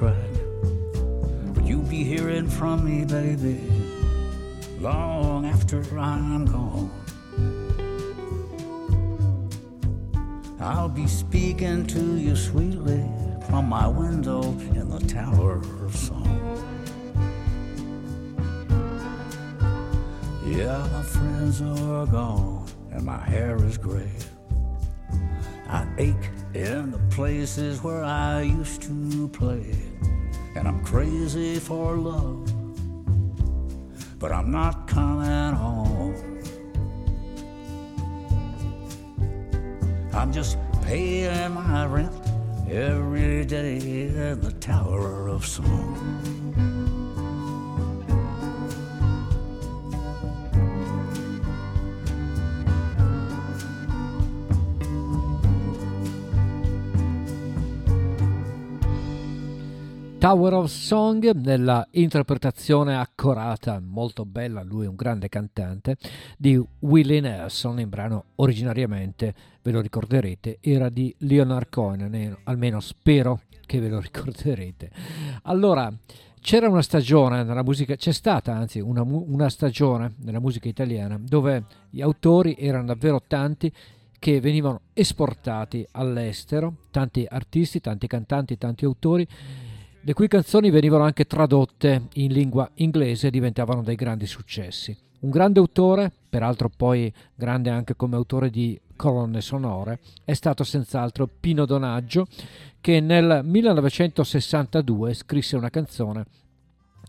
Track. 0.00 0.14
But 1.54 1.64
you'll 1.66 1.82
be 1.82 2.04
hearing 2.04 2.48
from 2.48 2.84
me, 2.86 3.04
baby, 3.04 3.60
long 4.78 5.44
after 5.44 5.82
I'm 5.98 6.46
gone. 6.46 6.90
I'll 10.58 10.88
be 10.88 11.06
speaking 11.06 11.86
to 11.88 12.16
you 12.16 12.34
sweetly 12.34 13.04
from 13.48 13.68
my 13.68 13.86
window 13.88 14.42
in 14.78 14.88
the 14.88 15.00
Tower 15.00 15.60
of 15.84 15.94
Song. 15.94 16.26
Yeah, 20.46 20.78
my 20.92 21.02
friends 21.02 21.60
are 21.60 22.06
gone 22.06 22.66
and 22.90 23.04
my 23.04 23.18
hair 23.18 23.56
is 23.64 23.76
gray. 23.76 24.12
I 25.68 25.86
ache 25.98 26.30
in 26.54 26.90
the 26.90 26.98
places 27.10 27.82
where 27.82 28.02
I 28.02 28.42
used 28.42 28.82
to 28.82 29.28
play. 29.28 29.89
And 30.54 30.66
I'm 30.66 30.84
crazy 30.84 31.60
for 31.60 31.96
love, 31.96 32.44
but 34.18 34.32
I'm 34.32 34.50
not 34.50 34.88
coming 34.88 35.54
home. 35.54 36.14
I'm 40.12 40.32
just 40.32 40.58
paying 40.82 41.52
my 41.52 41.86
rent 41.86 42.12
every 42.68 43.44
day 43.44 43.78
in 43.78 44.40
the 44.40 44.52
Tower 44.52 45.28
of 45.28 45.46
Song. 45.46 46.99
Tower 60.20 60.52
of 60.52 60.70
Song 60.70 61.30
nella 61.30 61.88
interpretazione 61.92 62.94
accorata, 62.94 63.80
molto 63.82 64.26
bella, 64.26 64.62
lui 64.62 64.84
è 64.84 64.88
un 64.88 64.94
grande 64.94 65.30
cantante, 65.30 65.96
di 66.36 66.62
Willie 66.80 67.20
Nelson, 67.20 67.80
in 67.80 67.88
brano 67.88 68.24
originariamente, 68.34 69.34
ve 69.62 69.70
lo 69.72 69.80
ricorderete, 69.80 70.58
era 70.60 70.90
di 70.90 71.14
Leonard 71.20 71.70
Cohen, 71.70 72.36
almeno 72.44 72.80
spero 72.80 73.40
che 73.64 73.80
ve 73.80 73.88
lo 73.88 73.98
ricorderete. 73.98 74.90
Allora, 75.44 75.90
c'era 76.42 76.68
una 76.68 76.82
stagione 76.82 77.42
nella 77.42 77.62
musica, 77.62 77.96
c'è 77.96 78.12
stata 78.12 78.54
anzi 78.54 78.78
una, 78.78 79.00
una 79.00 79.48
stagione 79.48 80.16
nella 80.18 80.38
musica 80.38 80.68
italiana 80.68 81.18
dove 81.18 81.64
gli 81.88 82.02
autori 82.02 82.56
erano 82.58 82.84
davvero 82.84 83.22
tanti 83.26 83.72
che 84.18 84.38
venivano 84.38 84.82
esportati 84.92 85.86
all'estero, 85.92 86.74
tanti 86.90 87.24
artisti, 87.26 87.80
tanti 87.80 88.06
cantanti, 88.06 88.58
tanti 88.58 88.84
autori 88.84 89.26
le 90.02 90.14
cui 90.14 90.28
canzoni 90.28 90.70
venivano 90.70 91.04
anche 91.04 91.26
tradotte 91.26 92.08
in 92.14 92.32
lingua 92.32 92.70
inglese 92.74 93.26
e 93.26 93.30
diventavano 93.30 93.82
dei 93.82 93.96
grandi 93.96 94.26
successi. 94.26 94.96
Un 95.20 95.30
grande 95.30 95.60
autore, 95.60 96.10
peraltro 96.28 96.70
poi 96.74 97.12
grande 97.34 97.68
anche 97.68 97.94
come 97.94 98.16
autore 98.16 98.48
di 98.48 98.80
colonne 98.96 99.42
sonore, 99.42 100.00
è 100.24 100.32
stato 100.32 100.64
senz'altro 100.64 101.28
Pino 101.28 101.66
Donaggio, 101.66 102.26
che 102.80 103.00
nel 103.00 103.42
1962 103.44 105.12
scrisse 105.12 105.56
una 105.56 105.68
canzone 105.68 106.24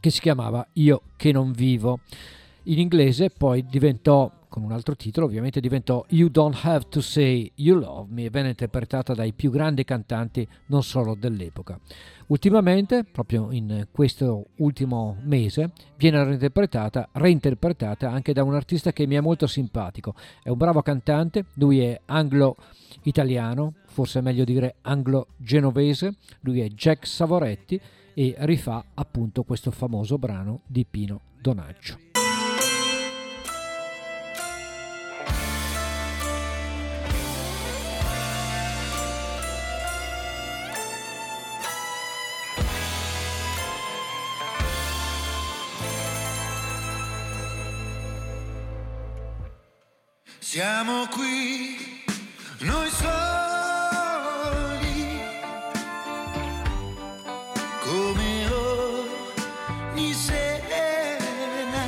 che 0.01 0.09
si 0.09 0.19
chiamava 0.19 0.67
Io 0.73 1.03
che 1.15 1.31
non 1.31 1.53
vivo. 1.53 1.99
In 2.63 2.79
inglese 2.79 3.29
poi 3.29 3.65
diventò 3.65 4.29
con 4.51 4.63
un 4.63 4.73
altro 4.73 4.97
titolo, 4.97 5.27
ovviamente 5.27 5.61
diventò 5.61 6.03
You 6.09 6.27
Don't 6.27 6.59
Have 6.63 6.87
to 6.89 6.99
Say 6.99 7.49
You 7.55 7.79
Love 7.79 8.11
Me 8.11 8.25
e 8.25 8.29
venne 8.29 8.49
interpretata 8.49 9.13
dai 9.13 9.31
più 9.31 9.49
grandi 9.49 9.85
cantanti 9.85 10.45
non 10.65 10.83
solo 10.83 11.15
dell'epoca. 11.15 11.79
Ultimamente, 12.27 13.05
proprio 13.05 13.49
in 13.51 13.87
questo 13.89 14.47
ultimo 14.57 15.15
mese, 15.21 15.71
viene 15.95 16.21
reinterpretata, 16.25 17.07
reinterpretata 17.13 18.11
anche 18.11 18.33
da 18.33 18.43
un 18.43 18.53
artista 18.53 18.91
che 18.91 19.07
mi 19.07 19.15
è 19.15 19.21
molto 19.21 19.47
simpatico. 19.47 20.15
È 20.43 20.49
un 20.49 20.57
bravo 20.57 20.81
cantante, 20.81 21.45
lui 21.53 21.79
è 21.79 22.01
anglo-italiano, 22.07 23.75
forse 23.85 24.19
è 24.19 24.21
meglio 24.21 24.43
dire 24.43 24.75
anglo-genovese, 24.81 26.15
lui 26.41 26.59
è 26.59 26.67
Jack 26.67 27.07
Savoretti 27.07 27.79
e 28.13 28.35
rifà 28.39 28.83
appunto 28.95 29.43
questo 29.43 29.71
famoso 29.71 30.17
brano 30.17 30.59
di 30.67 30.85
Pino 30.85 31.21
Donaggio. 31.39 32.10
Siamo 50.53 51.07
qui, 51.07 52.03
noi 52.59 52.89
soli, 52.89 53.07
come 57.79 58.49
ogni 59.93 60.13
sera, 60.13 61.87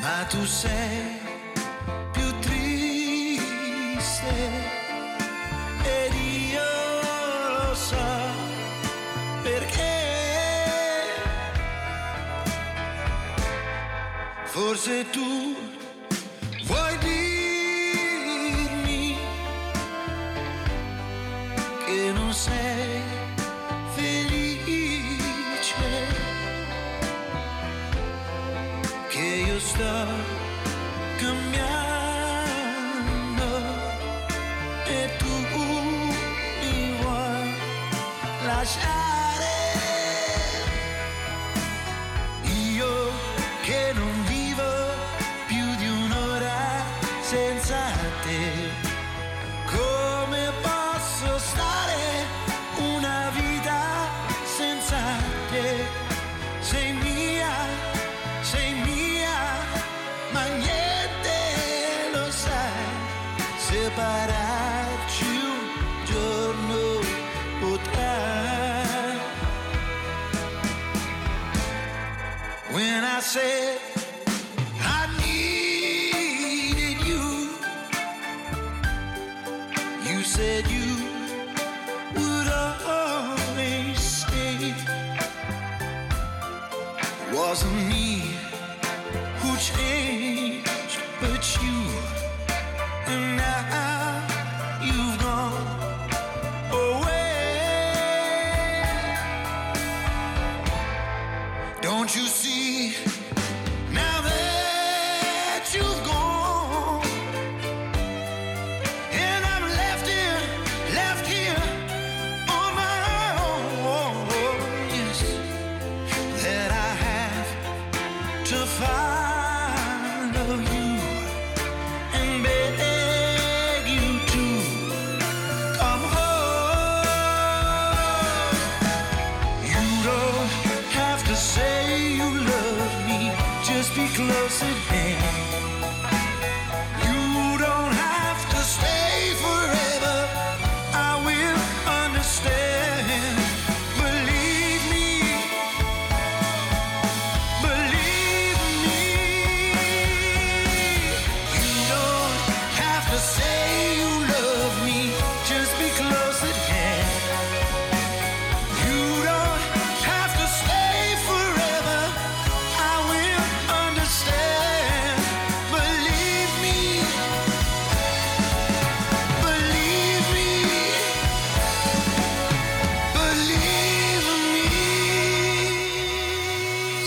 ma 0.00 0.24
tu 0.28 0.44
sei 0.44 0.91
Forse 14.82 15.04
tu 15.12 15.54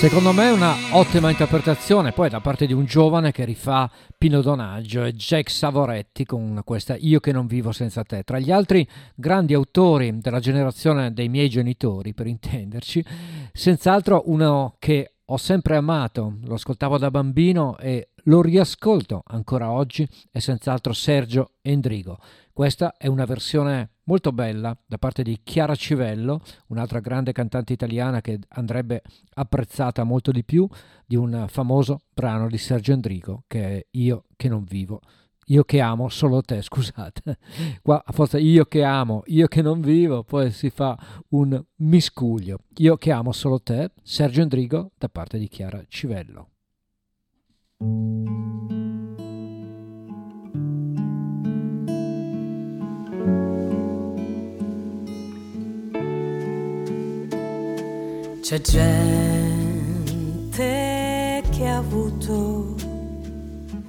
Secondo 0.05 0.33
me 0.33 0.49
è 0.49 0.51
una 0.51 0.75
ottima 0.91 1.31
interpretazione, 1.31 2.11
poi 2.11 2.29
da 2.29 2.39
parte 2.39 2.67
di 2.67 2.73
un 2.73 2.85
giovane 2.85 3.31
che 3.31 3.43
rifà 3.43 3.89
Pino 4.15 4.41
Donaggio 4.41 5.03
e 5.03 5.13
Jack 5.13 5.49
Savoretti 5.49 6.25
con 6.25 6.61
questa 6.63 6.95
Io 6.95 7.19
che 7.19 7.31
non 7.31 7.47
vivo 7.47 7.71
senza 7.71 8.03
te. 8.03 8.21
Tra 8.21 8.37
gli 8.37 8.51
altri 8.51 8.87
grandi 9.15 9.55
autori 9.55 10.19
della 10.19 10.39
generazione 10.39 11.11
dei 11.11 11.27
miei 11.27 11.49
genitori, 11.49 12.13
per 12.13 12.27
intenderci, 12.27 13.03
senz'altro 13.51 14.21
uno 14.27 14.75
che 14.77 15.14
ho 15.27 15.37
sempre 15.37 15.75
amato, 15.75 16.37
lo 16.43 16.53
ascoltavo 16.53 16.97
da 16.97 17.09
bambino 17.09 17.77
e 17.79 18.09
lo 18.25 18.41
riascolto 18.41 19.23
ancora 19.25 19.71
oggi, 19.71 20.07
è 20.31 20.39
senz'altro 20.39 20.93
Sergio 20.93 21.53
Endrigo. 21.61 22.19
Questa 22.53 22.95
è 22.97 23.07
una 23.07 23.25
versione 23.25 23.95
molto 24.03 24.31
bella 24.31 24.77
da 24.85 24.97
parte 24.97 25.23
di 25.23 25.39
Chiara 25.43 25.75
Civello, 25.75 26.41
un'altra 26.67 26.99
grande 26.99 27.31
cantante 27.31 27.73
italiana 27.73 28.21
che 28.21 28.39
andrebbe 28.49 29.01
apprezzata 29.33 30.03
molto 30.03 30.31
di 30.31 30.43
più 30.43 30.67
di 31.05 31.15
un 31.15 31.45
famoso 31.49 32.01
brano 32.13 32.47
di 32.47 32.57
Sergio 32.57 32.93
Endrigo 32.93 33.43
che 33.47 33.65
è 33.65 33.85
Io 33.91 34.25
che 34.35 34.47
non 34.47 34.63
vivo. 34.63 35.01
Io 35.49 35.63
che 35.63 35.79
amo 35.79 36.09
solo 36.09 36.41
te, 36.41 36.63
scusate. 36.63 37.37
Qua 37.83 38.01
a 38.03 38.11
forza 38.11 38.39
io 38.39 38.65
che 38.65 38.83
amo, 38.83 39.21
io 39.27 39.45
che 39.47 39.61
non 39.61 39.79
vivo, 39.79 40.23
poi 40.23 40.49
si 40.51 40.71
fa 40.71 40.97
un 41.29 41.63
miscuglio. 41.77 42.61
Io 42.77 42.97
che 42.97 43.11
amo 43.11 43.31
solo 43.31 43.61
te, 43.61 43.91
Sergio 44.01 44.41
Endrigo 44.41 44.91
da 44.97 45.07
parte 45.07 45.37
di 45.37 45.47
Chiara 45.47 45.83
Civello. 45.87 46.49
C'è 58.41 58.61
gente 58.61 59.83
che 61.51 61.67
ha 61.67 61.77
avuto 61.77 62.75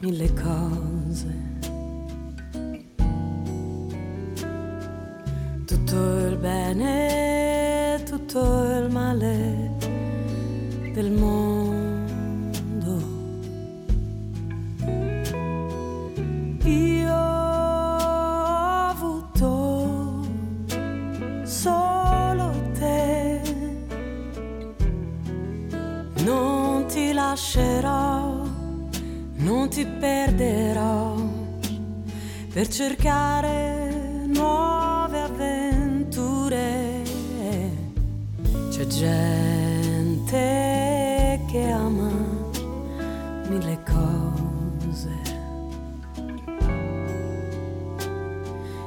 mille 0.01 0.33
cose. 0.35 1.46
Tutto 5.67 5.97
il 6.29 6.37
bene, 6.37 8.01
tutto 8.05 8.39
il 8.79 8.89
male 8.89 9.75
del 10.93 11.11
mondo. 11.11 13.03
Io 16.63 17.13
ho 17.13 17.97
avuto 18.91 20.25
solo 21.43 22.53
te 22.79 23.41
non 26.25 26.87
ti 26.87 27.13
lascerò, 27.13 28.41
non 29.35 29.69
ti 29.69 29.85
perderò 29.85 31.17
per 32.53 32.69
cercare 32.69 34.25
nuove 34.27 34.96
gente 38.89 40.37
che 41.47 41.71
ama 41.71 42.11
mille 43.49 43.83
cose. 43.85 45.15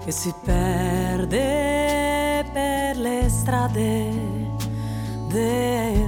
E 0.05 0.11
si 0.11 0.33
perde 0.43 1.39
per 2.51 2.97
le 2.97 3.29
strade 3.29 4.11
del 5.29 5.98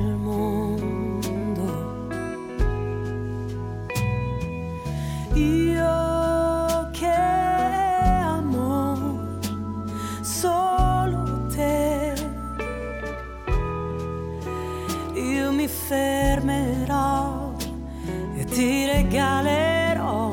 regalerò 19.11 20.29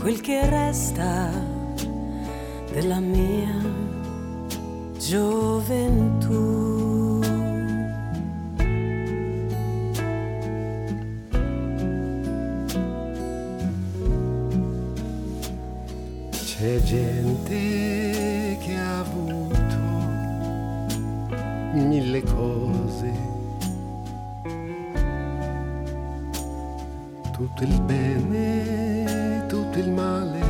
quel 0.00 0.20
che 0.20 0.44
resta 0.50 1.30
della 2.72 2.98
mia 2.98 3.54
gioventù. 4.98 6.34
C'è 16.30 16.82
gente 16.82 18.58
che 18.64 18.76
ha 18.76 18.98
avuto 18.98 19.54
mille 21.74 22.22
cose, 22.22 22.85
tutto 27.56 27.72
il 27.72 27.80
bene, 27.80 29.46
tutto 29.48 29.78
il 29.78 29.90
male 29.90 30.40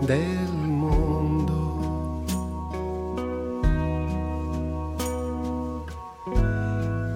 del 0.00 0.52
mondo. 0.52 2.20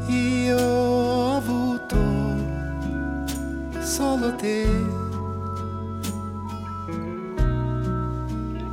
Io 0.08 0.56
ho 0.58 1.36
avuto 1.36 1.96
solo 3.82 4.34
te. 4.36 4.64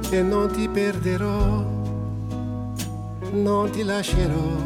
e 0.09 0.21
non 0.21 0.51
ti 0.51 0.69
perderò, 0.69 1.65
non 3.31 3.69
ti 3.71 3.83
lascerò 3.83 4.61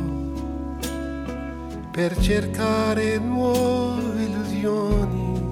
per 1.90 2.18
cercare 2.20 3.18
nuove 3.18 4.07
illusioni. 4.58 5.46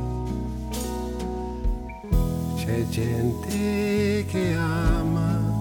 C'è 2.55 2.87
gente 2.89 4.25
che 4.27 4.55
ama 4.55 5.53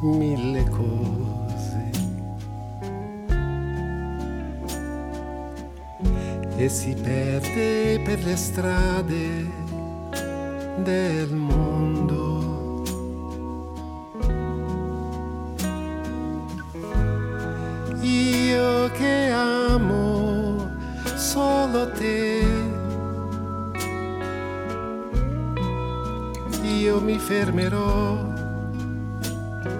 mille 0.00 0.68
cose 0.68 1.90
e 6.56 6.68
si 6.68 6.94
perde 6.94 8.00
per 8.04 8.22
le 8.24 8.36
strade 8.36 9.50
del 10.82 11.34
mondo. 11.34 11.65
Fermerò 27.26 28.32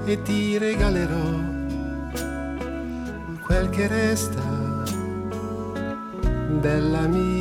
e 0.05 0.21
ti 0.23 0.59
regalerò 0.59 1.29
quel 3.45 3.71
che 3.71 3.87
resta 3.87 4.43
della 6.61 7.07
mia 7.07 7.36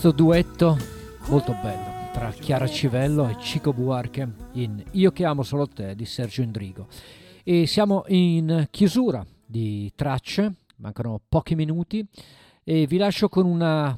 Questo 0.00 0.16
duetto 0.16 0.78
molto 1.28 1.52
bello 1.60 2.10
tra 2.14 2.30
Chiara 2.30 2.66
Civello 2.66 3.28
e 3.28 3.36
Cico 3.38 3.74
Buarche 3.74 4.32
in 4.52 4.82
Io 4.92 5.10
che 5.10 5.26
amo 5.26 5.42
solo 5.42 5.66
te 5.66 5.94
di 5.94 6.06
Sergio 6.06 6.40
Indrigo. 6.40 6.88
E 7.44 7.66
siamo 7.66 8.04
in 8.06 8.66
chiusura 8.70 9.22
di 9.44 9.92
tracce, 9.94 10.54
mancano 10.76 11.20
pochi 11.28 11.54
minuti 11.54 12.02
e 12.64 12.86
vi 12.86 12.96
lascio 12.96 13.28
con 13.28 13.44
una 13.44 13.94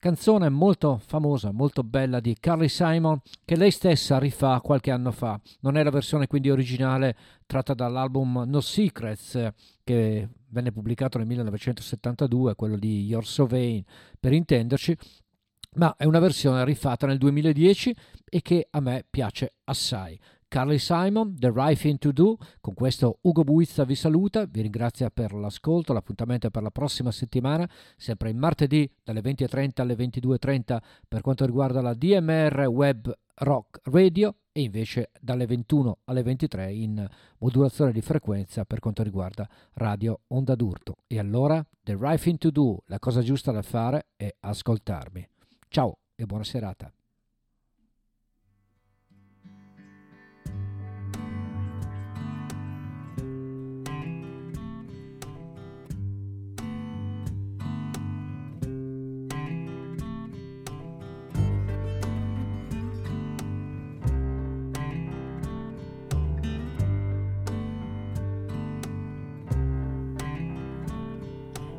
canzone 0.00 0.48
molto 0.48 1.00
famosa, 1.06 1.52
molto 1.52 1.84
bella 1.84 2.18
di 2.18 2.36
Carly 2.40 2.68
Simon 2.68 3.20
che 3.44 3.54
lei 3.54 3.70
stessa 3.70 4.18
rifà 4.18 4.60
qualche 4.60 4.90
anno 4.90 5.12
fa. 5.12 5.40
Non 5.60 5.76
è 5.76 5.84
la 5.84 5.90
versione 5.90 6.26
quindi 6.26 6.50
originale 6.50 7.16
tratta 7.46 7.72
dall'album 7.72 8.42
No 8.48 8.60
Secrets 8.60 9.48
che 9.84 10.28
venne 10.48 10.72
pubblicato 10.72 11.18
nel 11.18 11.28
1972, 11.28 12.56
quello 12.56 12.76
di 12.76 13.04
Your 13.04 13.24
So 13.24 13.46
Vain 13.46 13.84
per 14.18 14.32
intenderci, 14.32 14.96
ma 15.76 15.94
è 15.96 16.04
una 16.04 16.18
versione 16.18 16.64
rifatta 16.64 17.06
nel 17.06 17.18
2010 17.18 17.96
e 18.28 18.42
che 18.42 18.66
a 18.70 18.80
me 18.80 19.04
piace 19.08 19.54
assai. 19.64 20.18
Carly 20.48 20.78
Simon, 20.78 21.34
The 21.36 21.50
Right 21.52 21.78
Thing 21.78 21.98
to 21.98 22.12
Do, 22.12 22.38
con 22.60 22.72
questo 22.74 23.18
Ugo 23.22 23.42
Buizza 23.42 23.84
vi 23.84 23.96
saluta, 23.96 24.46
vi 24.46 24.62
ringrazio 24.62 25.10
per 25.10 25.34
l'ascolto, 25.34 25.92
l'appuntamento 25.92 26.46
è 26.46 26.50
per 26.50 26.62
la 26.62 26.70
prossima 26.70 27.10
settimana, 27.10 27.68
sempre 27.96 28.30
il 28.30 28.36
martedì 28.36 28.88
dalle 29.02 29.20
20.30 29.20 29.80
alle 29.80 29.94
22.30 29.96 30.78
per 31.08 31.20
quanto 31.20 31.44
riguarda 31.44 31.80
la 31.80 31.94
DMR 31.94 32.66
Web 32.68 33.12
Rock 33.34 33.80
Radio 33.90 34.36
e 34.52 34.62
invece 34.62 35.10
dalle 35.20 35.46
21 35.46 35.98
alle 36.04 36.22
23 36.22 36.72
in 36.72 37.06
modulazione 37.38 37.92
di 37.92 38.00
frequenza 38.00 38.64
per 38.64 38.78
quanto 38.78 39.02
riguarda 39.02 39.46
Radio 39.74 40.20
Onda 40.28 40.54
d'Urto. 40.54 40.98
E 41.08 41.18
allora, 41.18 41.62
The 41.82 41.96
Right 41.98 42.20
Thing 42.20 42.38
to 42.38 42.50
Do, 42.50 42.82
la 42.86 43.00
cosa 43.00 43.20
giusta 43.20 43.50
da 43.50 43.62
fare 43.62 44.06
è 44.16 44.32
ascoltarmi. 44.40 45.28
Ciao 45.68 45.98
e 46.16 46.24
buona 46.24 46.44
serata. 46.44 46.90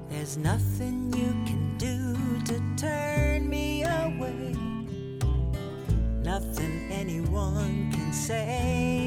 There's 0.09 0.35
nothing 0.35 1.13
you 1.13 1.31
can 1.45 1.56
Nothing 6.39 6.91
anyone 6.91 7.91
can 7.91 8.13
say. 8.13 9.06